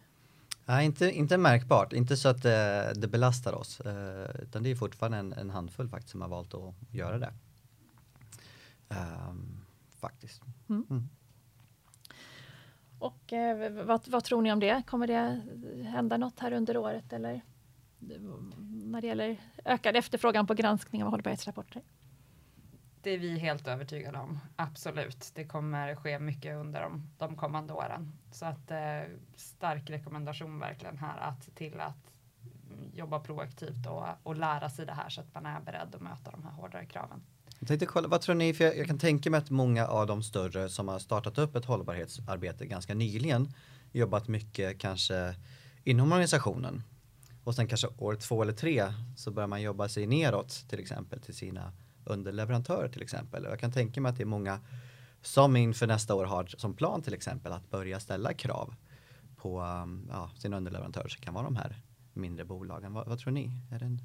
[0.65, 4.75] Nej, inte, inte märkbart, inte så att det, det belastar oss, eh, utan det är
[4.75, 7.33] fortfarande en, en, handfull faktiskt som har valt att göra det.
[8.89, 9.65] Um,
[10.01, 10.43] faktiskt.
[10.69, 10.87] Mm.
[10.91, 11.09] Mm.
[12.99, 14.83] Och eh, vad, vad, tror ni om det?
[14.87, 15.41] Kommer det
[15.89, 17.41] hända något här under året eller
[18.85, 21.83] när det gäller ökad efterfrågan på granskning av hållbarhetsrapporter?
[23.03, 24.39] Det är vi helt övertygade om.
[24.57, 25.31] Absolut.
[25.35, 28.13] Det kommer ske mycket under de, de kommande åren.
[28.31, 29.01] Så att eh,
[29.37, 32.13] stark rekommendation verkligen här att till att
[32.95, 36.31] jobba proaktivt och, och lära sig det här så att man är beredd att möta
[36.31, 37.23] de här hårdare kraven.
[37.59, 40.07] Jag tänkte kolla, vad tror ni, för jag, jag, kan tänka mig att många av
[40.07, 43.53] de större som har startat upp ett hållbarhetsarbete ganska nyligen
[43.93, 45.35] jobbat mycket kanske
[45.85, 46.83] inom organisationen
[47.45, 51.21] och sen kanske år två eller tre så börjar man jobba sig neråt till exempel
[51.21, 51.73] till sina
[52.09, 53.45] underleverantörer till exempel.
[53.45, 54.61] Jag kan tänka mig att det är många
[55.23, 58.75] som inför nästa år har som plan till exempel att börja ställa krav
[59.37, 61.77] på um, ja, sina underleverantörer som kan vara de här
[62.13, 62.93] mindre bolagen.
[62.93, 63.51] Vad, vad tror ni?
[63.73, 64.01] Är det en,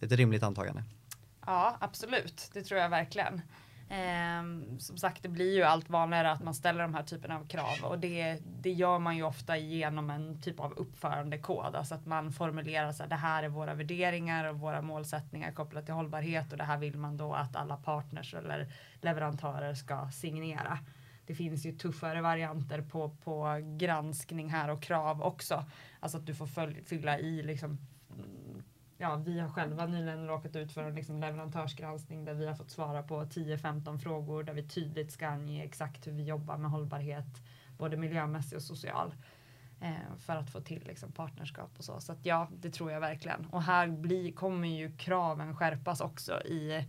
[0.00, 0.84] ett rimligt antagande?
[1.46, 2.50] Ja, absolut.
[2.52, 3.40] Det tror jag verkligen.
[3.88, 4.42] Eh,
[4.78, 7.76] som sagt, det blir ju allt vanligare att man ställer de här typerna av krav
[7.82, 11.76] och det, det gör man ju ofta genom en typ av uppförandekod.
[11.76, 15.84] Alltså att man formulerar så här, det här är våra värderingar och våra målsättningar kopplat
[15.84, 20.78] till hållbarhet och det här vill man då att alla partners eller leverantörer ska signera.
[21.26, 25.64] Det finns ju tuffare varianter på, på granskning här och krav också.
[26.00, 27.78] Alltså att du får följ, fylla i liksom
[28.98, 32.70] ja, vi har själva nyligen råkat ut för en liksom leverantörsgranskning där vi har fått
[32.70, 37.42] svara på 10-15 frågor där vi tydligt ska ange exakt hur vi jobbar med hållbarhet,
[37.78, 39.14] både miljömässig och social.
[39.80, 42.00] Eh, för att få till liksom, partnerskap och så.
[42.00, 43.46] Så att, ja, det tror jag verkligen.
[43.46, 46.84] Och här blir, kommer ju kraven skärpas också i,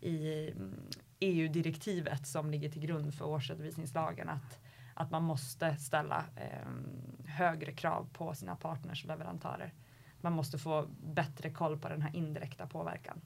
[0.00, 0.74] i mm,
[1.20, 4.28] EU-direktivet som ligger till grund för årsredovisningslagen.
[4.28, 4.60] Att,
[4.94, 6.68] att man måste ställa eh,
[7.26, 9.72] högre krav på sina partners och leverantörer
[10.20, 13.20] man måste få bättre koll på den här indirekta påverkan.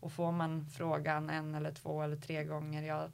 [0.00, 3.08] Och får man frågan en eller två eller tre gånger, ja,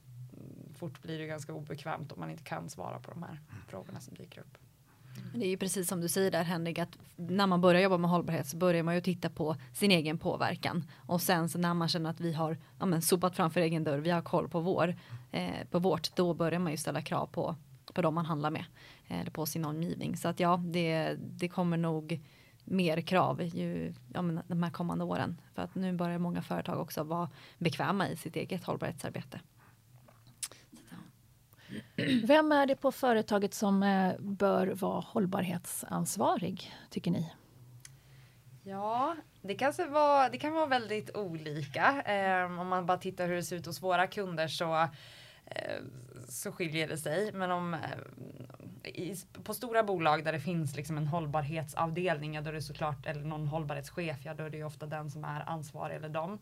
[0.75, 4.15] fort blir det ganska obekvämt om man inte kan svara på de här frågorna som
[4.15, 4.59] dyker upp.
[5.35, 8.11] Det är ju precis som du säger där Henrik, att när man börjar jobba med
[8.11, 10.85] hållbarhet så börjar man ju titta på sin egen påverkan.
[11.07, 13.99] Och sen så när man känner att vi har ja, men, sopat framför egen dörr,
[13.99, 14.95] vi har koll på, vår,
[15.31, 17.57] eh, på vårt, då börjar man ju ställa krav på,
[17.95, 18.65] på de man handlar med.
[19.07, 20.17] Eh, eller på sin omgivning.
[20.17, 22.21] Så att ja, det, det kommer nog
[22.65, 25.41] mer krav ju, ja, men de här kommande åren.
[25.55, 29.41] För att nu börjar många företag också vara bekväma i sitt eget hållbarhetsarbete.
[32.25, 37.33] Vem är det på företaget som eh, bör vara hållbarhetsansvarig, tycker ni?
[38.63, 42.03] Ja, det kan, vara, det kan vara väldigt olika.
[42.03, 44.89] Eh, om man bara tittar hur det ser ut hos våra kunder så
[45.55, 45.83] Eh,
[46.29, 47.33] så skiljer det sig.
[47.33, 47.77] Men om,
[48.85, 53.07] i, på stora bolag där det finns liksom en hållbarhetsavdelning, ja, då är det såklart,
[53.07, 56.39] eller någon hållbarhetschef, ja då är det ofta den som är ansvarig eller dem.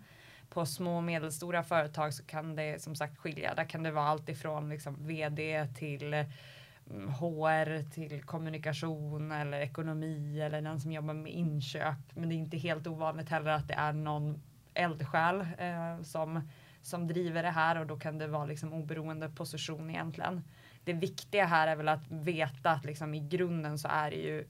[0.48, 3.54] På små och medelstora företag så kan det som sagt skilja.
[3.54, 10.40] Där kan det vara allt ifrån liksom vd till mm, HR till kommunikation eller ekonomi
[10.40, 12.14] eller den som jobbar med inköp.
[12.14, 14.42] Men det är inte helt ovanligt heller att det är någon
[14.74, 16.40] eldsjäl eh, som
[16.82, 20.44] som driver det här och då kan det vara liksom oberoende position egentligen.
[20.84, 24.44] Det viktiga här är väl att veta att liksom i grunden så är det ju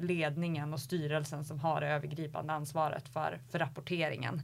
[0.00, 4.42] ledningen och styrelsen som har det övergripande ansvaret för, för rapporteringen.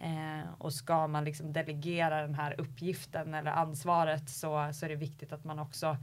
[0.00, 4.96] Eh, och ska man liksom delegera den här uppgiften eller ansvaret så, så är det
[4.96, 5.96] viktigt att man också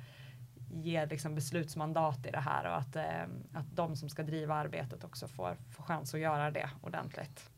[0.73, 5.03] ger liksom beslutsmandat i det här och att, eh, att de som ska driva arbetet
[5.03, 7.49] också får, får chans att göra det ordentligt.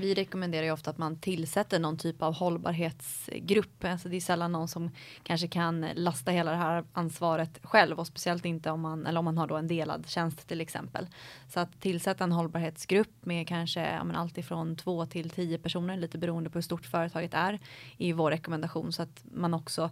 [0.00, 3.84] Vi rekommenderar ju ofta att man tillsätter någon typ av hållbarhetsgrupp.
[3.84, 4.90] Alltså det är sällan någon som
[5.22, 9.24] kanske kan lasta hela det här ansvaret själv och speciellt inte om man eller om
[9.24, 11.06] man har då en delad tjänst till exempel.
[11.48, 15.96] Så att tillsätta en hållbarhetsgrupp med kanske ja, men allt ifrån två till tio personer
[15.96, 17.58] lite beroende på hur stort företaget är
[17.96, 19.90] i vår rekommendation så att man också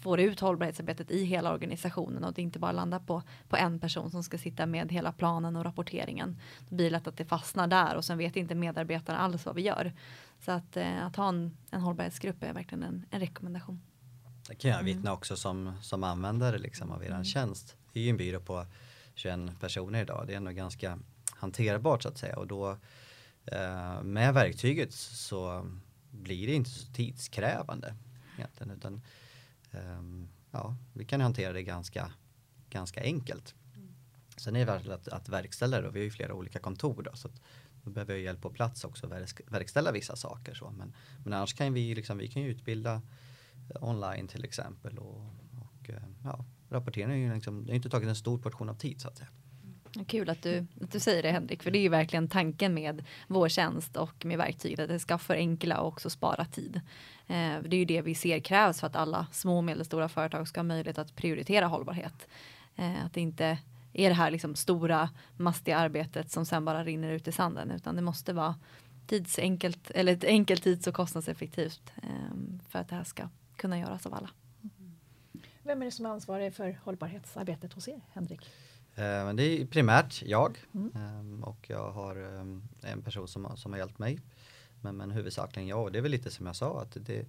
[0.00, 4.10] får ut hållbarhetsarbetet i hela organisationen och det inte bara landar på, på en person
[4.10, 6.40] som ska sitta med hela planen och rapporteringen.
[6.68, 9.54] Då blir det lätt att det fastnar där och sen vet inte medarbetarna alls vad
[9.54, 9.92] vi gör.
[10.44, 13.80] Så att, eh, att ha en, en hållbarhetsgrupp är verkligen en, en rekommendation.
[14.48, 14.96] Det kan jag mm.
[14.96, 17.24] vittna också som, som användare liksom av er mm.
[17.24, 17.76] tjänst.
[17.92, 18.66] Det är ju en byrå på
[19.14, 20.24] 21 personer idag.
[20.26, 20.98] Det är ändå ganska
[21.34, 22.70] hanterbart så att säga och då
[23.44, 25.66] eh, med verktyget så
[26.10, 27.94] blir det inte så tidskrävande
[28.36, 29.00] egentligen utan
[29.72, 32.12] Ehm, ja, vi kan hantera det ganska,
[32.68, 33.54] ganska enkelt.
[34.36, 37.16] Sen är det att, att verkställa det, och vi har ju flera olika kontor då,
[37.16, 37.40] så att
[37.84, 39.12] då behöver jag hjälp på plats också att
[39.46, 40.54] verkställa vissa saker.
[40.54, 40.70] Så.
[40.70, 43.02] Men, men annars kan vi, liksom, vi kan ju utbilda
[43.74, 45.26] eh, online till exempel och,
[45.60, 48.74] och eh, ja, rapporteringen är ju liksom, det har inte tagit en stor portion av
[48.74, 49.30] tid så att säga.
[50.06, 53.04] Kul att du, att du säger det Henrik, för det är ju verkligen tanken med
[53.26, 56.80] vår tjänst och med verktyget att det ska förenkla och också spara tid.
[57.26, 60.48] Eh, det är ju det vi ser krävs för att alla små och medelstora företag
[60.48, 62.28] ska ha möjlighet att prioritera hållbarhet.
[62.76, 63.58] Eh, att det inte
[63.92, 67.96] är det här liksom stora mastiga arbetet som sen bara rinner ut i sanden utan
[67.96, 68.54] det måste vara
[69.06, 72.08] tidsenkelt eller ett enkelt tids och kostnadseffektivt eh,
[72.68, 74.30] för att det här ska kunna göras av alla.
[75.62, 78.50] Vem är det som är ansvarig för hållbarhetsarbetet hos er, Henrik?
[78.94, 80.92] Eh, det är primärt jag mm.
[80.94, 84.18] Ehm, och jag har ehm, en person som, som har hjälpt mig.
[84.80, 87.26] Men, men huvudsakligen jag och det är väl lite som jag sa att det,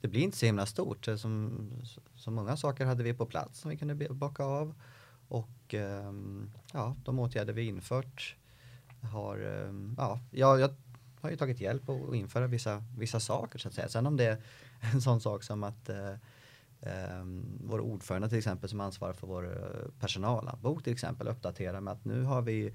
[0.00, 1.04] det blir inte så himla stort.
[1.04, 1.60] Som,
[2.16, 4.74] så många saker hade vi på plats som vi kunde bocka av.
[5.28, 8.36] Och ehm, ja, de åtgärder vi infört
[9.00, 9.38] har,
[9.96, 10.74] ja, jag, jag
[11.20, 13.88] har ju tagit hjälp att införa vissa, vissa saker så att säga.
[13.88, 14.42] Sen om det är
[14.92, 16.14] en sån sak som att eh,
[16.80, 21.92] Um, vår ordförande till exempel som ansvarar för vår uh, personalhandbok till exempel uppdaterar med
[21.92, 22.66] att nu har vi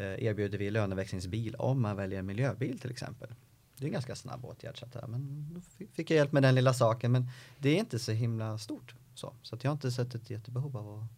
[0.00, 3.28] uh, erbjuder vi löneväxlingsbil om man väljer en miljöbil till exempel.
[3.76, 4.78] det är en ganska snabb åtgärd.
[4.78, 7.76] Så att, men då fi- fick jag hjälp med den lilla saken men det är
[7.76, 8.94] inte så himla stort.
[9.14, 11.10] Så, så att jag har inte sett ett jättebehov av att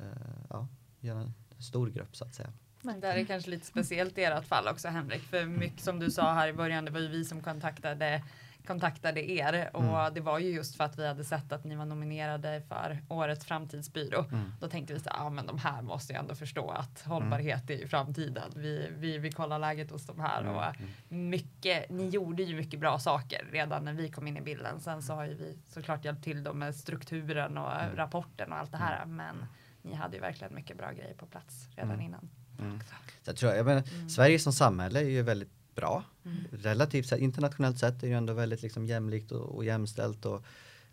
[0.00, 0.68] eh, ja,
[1.00, 2.52] göra en stor grupp så att säga.
[2.82, 5.22] Men där är kanske lite speciellt i ert fall också Henrik.
[5.22, 8.22] För mycket som du sa här i början, det var ju vi som kontaktade
[8.66, 10.14] kontaktade er och Mm.
[10.14, 13.44] det var ju just för att vi hade sett att ni var nominerade för årets
[13.44, 14.24] framtidsbyrå.
[14.32, 14.52] Mm.
[14.60, 17.74] Då tänkte vi så ja men de här måste ju ändå förstå att hållbarhet är
[17.74, 18.52] ju framtiden.
[18.56, 21.30] Vi, vi, vi kollar läget hos de här Mm, och mm.
[21.30, 24.80] mycket, ni gjorde ju mycket bra saker redan när vi kom in i bilden.
[24.80, 27.96] Sen så har ju vi såklart hjälpt till då med strukturen och Mm.
[27.96, 29.04] rapporten och allt det här.
[29.06, 29.46] Men
[29.82, 32.06] ni hade ju verkligen mycket bra grejer på plats redan Mm.
[32.06, 32.30] innan.
[32.60, 32.80] Mm.
[33.22, 34.08] Så jag tror, jag menar, Mm.
[34.08, 36.04] Sverige som samhälle är ju väldigt bra.
[36.24, 36.38] Mm.
[36.52, 40.44] Relativt sett, internationellt sett är det ju ändå väldigt liksom jämlikt och, och jämställt och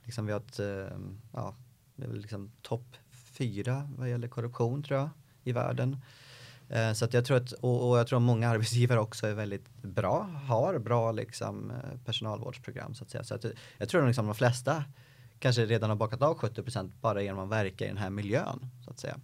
[0.03, 0.97] liksom vi har ett, eh,
[1.33, 1.55] ja,
[1.95, 5.09] det är väl liksom topp fyra vad gäller korruption tror jag
[5.43, 5.97] i världen.
[6.69, 9.33] Eh, så att jag tror att, och, och jag tror att många arbetsgivare också är
[9.33, 13.23] väldigt bra, har bra liksom eh, personalvårdsprogram så att säga.
[13.23, 13.45] Så att,
[13.77, 14.83] jag tror att liksom de flesta
[15.39, 16.63] kanske redan har bakat av 70
[17.01, 19.17] bara genom att verka i den här miljön så att säga.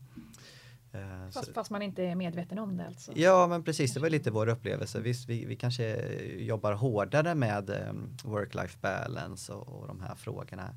[0.97, 3.11] Eh, Fast, fast man inte är medveten om det alltså.
[3.15, 5.01] Ja men precis, det var lite vår upplevelse.
[5.01, 5.95] Visst, vi, vi kanske
[6.37, 10.75] jobbar hårdare med um, work-life balance och, och de här frågorna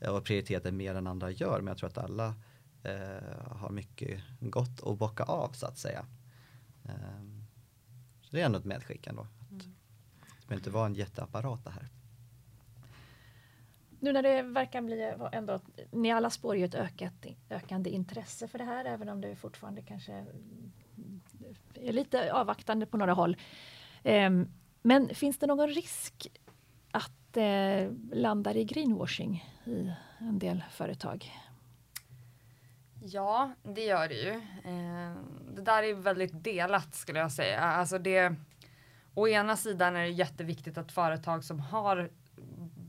[0.00, 1.60] eh, och prioriteten mer än andra gör.
[1.60, 2.34] Men jag tror att alla
[2.82, 6.06] eh, har mycket gott att bocka av så att säga.
[6.84, 7.44] Ehm,
[8.22, 9.22] så det är ändå ett medskick ändå.
[9.22, 9.62] Att Mm.
[10.40, 11.88] Det behöver inte vara en jätteapparat det här.
[14.00, 18.58] Nu när det verkar bli ändå, ni alla spår ju ett ökat, ökande intresse för
[18.58, 21.20] det här även om det fortfarande kanske mm,
[21.74, 23.36] är lite avvaktande på några håll.
[24.02, 24.48] Ehm,
[24.82, 26.26] men finns det någon risk
[26.90, 31.32] att eh, det landar i greenwashing i en del företag?
[33.02, 34.42] Ja, det gör det ju.
[34.64, 35.16] Ehm,
[35.54, 37.60] det där är väldigt delat skulle jag säga.
[37.60, 38.34] Alltså det,
[39.14, 42.10] å ena sidan är det jätteviktigt att företag som har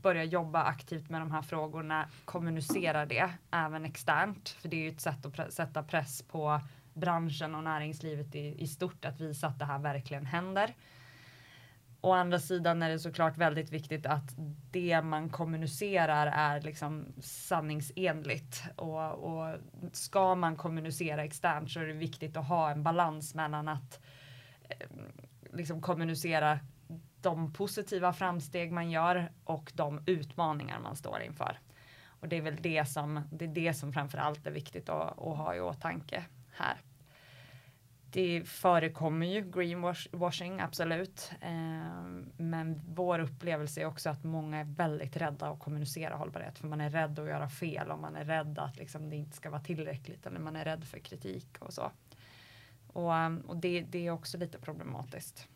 [0.02, 4.48] börja jobba aktivt med de här frågorna kommunicera det även externt.
[4.48, 6.60] För det är ju ett sätt att pre- sätta press på
[6.94, 10.74] branschen och näringslivet i, i stort att visa att det här verkligen händer.
[12.04, 14.34] Å andra sidan är det såklart väldigt viktigt att
[14.70, 18.62] det man kommunicerar är liksom sanningsenligt.
[18.76, 19.56] Och, och
[19.92, 24.00] ska man kommunicera externt så är det viktigt att ha en balans mellan att
[24.68, 24.86] eh,
[25.52, 26.58] liksom kommunicera
[27.22, 31.58] de positiva framsteg man gör och de utmaningar man står inför.
[32.04, 35.36] Och det är väl det som, det är det som framförallt är viktigt att, att
[35.36, 36.76] ha i åtanke här.
[38.12, 41.32] Det förekommer ju greenwashing, absolut.
[41.40, 42.04] Eh,
[42.36, 46.58] men vår upplevelse är också att många är väldigt rädda att kommunicera hållbarhet.
[46.58, 49.36] För man är rädd att göra fel och man är rädd att liksom, det inte
[49.36, 50.26] ska vara tillräckligt.
[50.26, 51.92] Eller man är rädd för kritik och så.
[52.86, 53.12] Och,
[53.46, 55.48] och det, det är också lite problematiskt.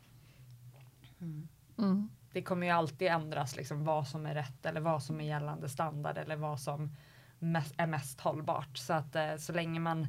[1.21, 1.49] Mm.
[1.79, 2.09] Mm.
[2.33, 5.69] Det kommer ju alltid ändras liksom, vad som är rätt eller vad som är gällande
[5.69, 6.97] standard eller vad som
[7.39, 8.79] mest, är mest hållbart.
[8.79, 10.09] Så att eh, så länge man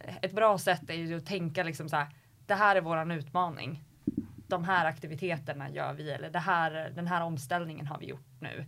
[0.00, 2.08] eh, ett bra sätt är ju att tänka liksom så här.
[2.46, 3.84] Det här är våran utmaning.
[4.46, 8.66] De här aktiviteterna gör vi eller det här, den här omställningen har vi gjort nu.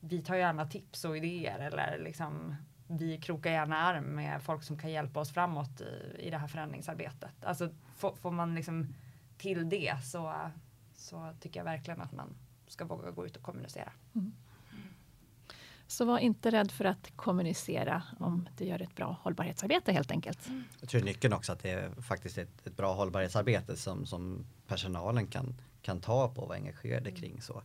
[0.00, 2.56] Vi tar gärna tips och idéer eller liksom
[2.86, 6.48] vi krokar gärna arm med folk som kan hjälpa oss framåt i, i det här
[6.48, 7.44] förändringsarbetet.
[7.44, 8.94] Alltså får, får man liksom
[9.38, 10.34] till det så,
[11.02, 12.34] så tycker jag verkligen att man
[12.66, 13.92] ska våga gå ut och kommunicera.
[15.86, 20.48] Så var inte rädd för att kommunicera om du gör ett bra hållbarhetsarbete helt enkelt.
[20.80, 25.26] Jag tror nyckeln också att det är faktiskt ett, ett bra hållbarhetsarbete som, som personalen
[25.26, 27.42] kan, kan ta på och vara engagerade kring.
[27.42, 27.62] Så.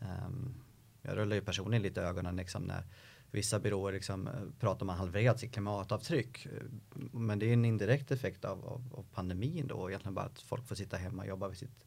[0.00, 0.54] Ehm,
[1.02, 2.84] jag rullar ju personligen lite ögonen liksom när
[3.30, 6.46] vissa byråer liksom, eh, pratar om att halverat sitt klimatavtryck.
[6.46, 6.52] Eh,
[7.12, 9.90] Men det är en indirekt effekt av, av, av pandemin då.
[9.90, 11.84] Egentligen bara att folk får sitta hemma och jobba vid sitt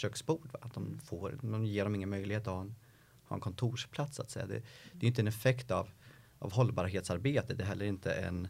[0.00, 0.52] köksbord.
[0.52, 0.58] Va?
[0.62, 2.74] Att de, får, de ger dem ingen möjlighet att ha en,
[3.24, 4.46] ha en kontorsplats så att säga.
[4.46, 5.90] Det, det är inte en effekt av,
[6.38, 7.54] av hållbarhetsarbete.
[7.54, 8.48] Det är heller inte en,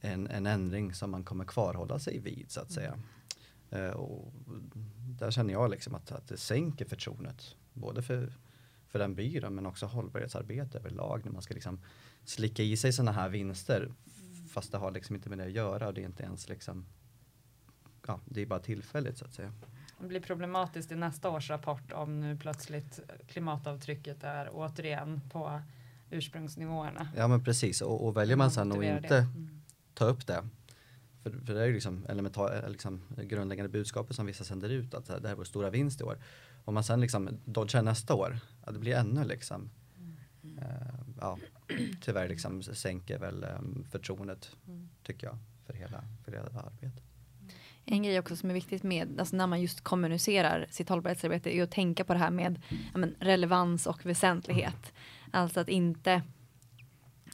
[0.00, 2.98] en, en ändring som man kommer kvarhålla sig vid så att säga.
[3.70, 4.32] Eh, och
[5.20, 7.56] där känner jag liksom att, att det sänker förtroendet.
[7.72, 8.32] Både för,
[8.88, 11.80] för den byrån men också hållbarhetsarbete överlag när man ska liksom
[12.24, 13.92] slicka i sig sådana här vinster
[14.48, 16.86] fast det har liksom inte med det att göra och det är inte ens liksom
[18.06, 19.52] ja, det är bara tillfälligt så att säga.
[19.98, 25.60] Det blir problematiskt i nästa års rapport om nu plötsligt klimatavtrycket är återigen på
[26.10, 27.08] ursprungsnivåerna.
[27.16, 29.60] Ja men precis och, och väljer man sen att inte Mm.
[29.94, 30.48] ta upp det.
[31.22, 32.06] För, för det är ju liksom
[32.68, 36.04] liksom grundläggande budskapet som vissa sänder ut att det här är vår stora vinst i
[36.04, 36.18] år.
[36.64, 39.70] Om man sen liksom dodgar nästa år, ja, det blir ännu liksom
[40.58, 41.38] eh, ja,
[42.00, 44.88] tyvärr liksom sänker väl um, förtroendet Mm.
[45.02, 47.02] tycker jag för hela, för hela arbetet.
[47.88, 51.62] En grej också som är viktigt med, alltså när man just kommunicerar sitt hållbarhetsarbete är
[51.62, 52.62] att tänka på det här med
[52.92, 54.92] ja, men, relevans och väsentlighet.
[55.30, 56.22] Alltså att inte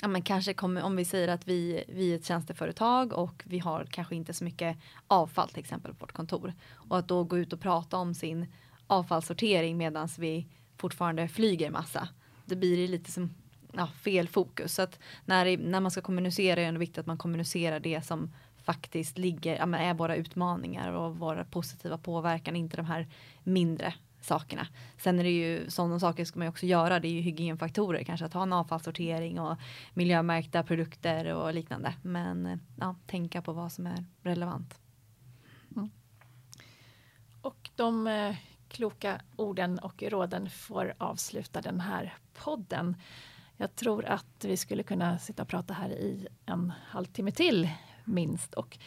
[0.03, 3.59] Ja, men kanske kommer, om vi säger att vi, vi är ett tjänsteföretag och vi
[3.59, 4.77] har kanske inte så mycket
[5.07, 6.53] avfall till exempel på vårt kontor.
[6.73, 8.47] Och att då gå ut och prata om sin
[8.87, 10.47] avfallssortering medan vi
[10.77, 12.09] fortfarande flyger massa.
[12.45, 13.35] Det blir lite som
[13.73, 14.75] ja, fel fokus.
[14.75, 18.31] Så att när, när man ska kommunicera är det viktigt att man kommunicerar det som
[18.65, 23.09] faktiskt ligger, ja, men är våra utmaningar och våra positiva påverkan, inte de här
[23.43, 24.67] mindre sakerna.
[24.99, 27.01] Sen är det ju sådana saker ska man också göra.
[27.01, 29.59] Det är ju hygienfaktorer, kanske att ha en avfallssortering och
[29.95, 31.95] miljömärkta produkter och liknande.
[32.03, 34.81] Men ja, tänka på vad som är relevant.
[35.77, 35.91] Mm.
[37.43, 38.37] Och de eh,
[38.69, 42.97] kloka orden och råden får avsluta den här podden.
[43.57, 47.69] Jag tror att vi skulle kunna sitta och prata här i en halvtimme till
[48.05, 48.55] minst.
[48.55, 48.79] Och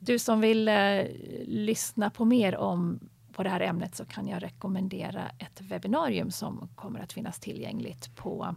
[0.00, 1.04] du som vill eh,
[1.46, 3.00] lyssna på mer om
[3.32, 8.16] på det här ämnet så kan jag rekommendera ett webbinarium som kommer att finnas tillgängligt
[8.16, 8.54] på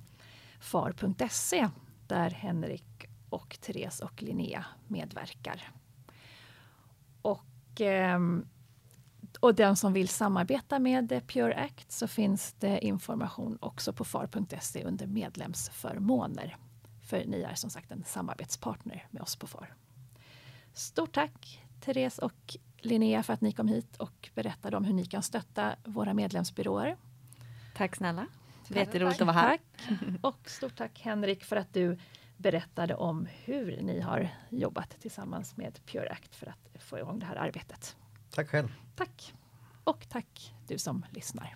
[0.59, 1.70] far.se
[2.07, 5.72] där Henrik och Therese och Linnea medverkar.
[7.22, 8.45] Och, ehm,
[9.39, 14.84] och den som vill samarbeta med Pure Act så finns det information också på far.se
[14.84, 16.57] under medlemsförmåner.
[17.01, 19.76] För ni är som sagt en samarbetspartner med oss på FAR.
[20.74, 25.05] Stort tack Therese och Linnea för att ni kom hit och berättade om hur ni
[25.05, 26.97] kan stötta våra medlemsbyråer.
[27.76, 28.28] Tack snälla.
[28.67, 29.59] Det jätteroligt att vara här.
[29.78, 29.99] Tack.
[30.22, 31.97] Och stort tack Henrik för att du
[32.38, 37.26] berättade om hur ni har jobbat tillsammans med Pure Act för att få igång det
[37.26, 37.95] här arbetet.
[38.30, 38.74] Tack själv.
[38.95, 39.34] Tack.
[39.84, 41.55] Och tack du som lyssnar.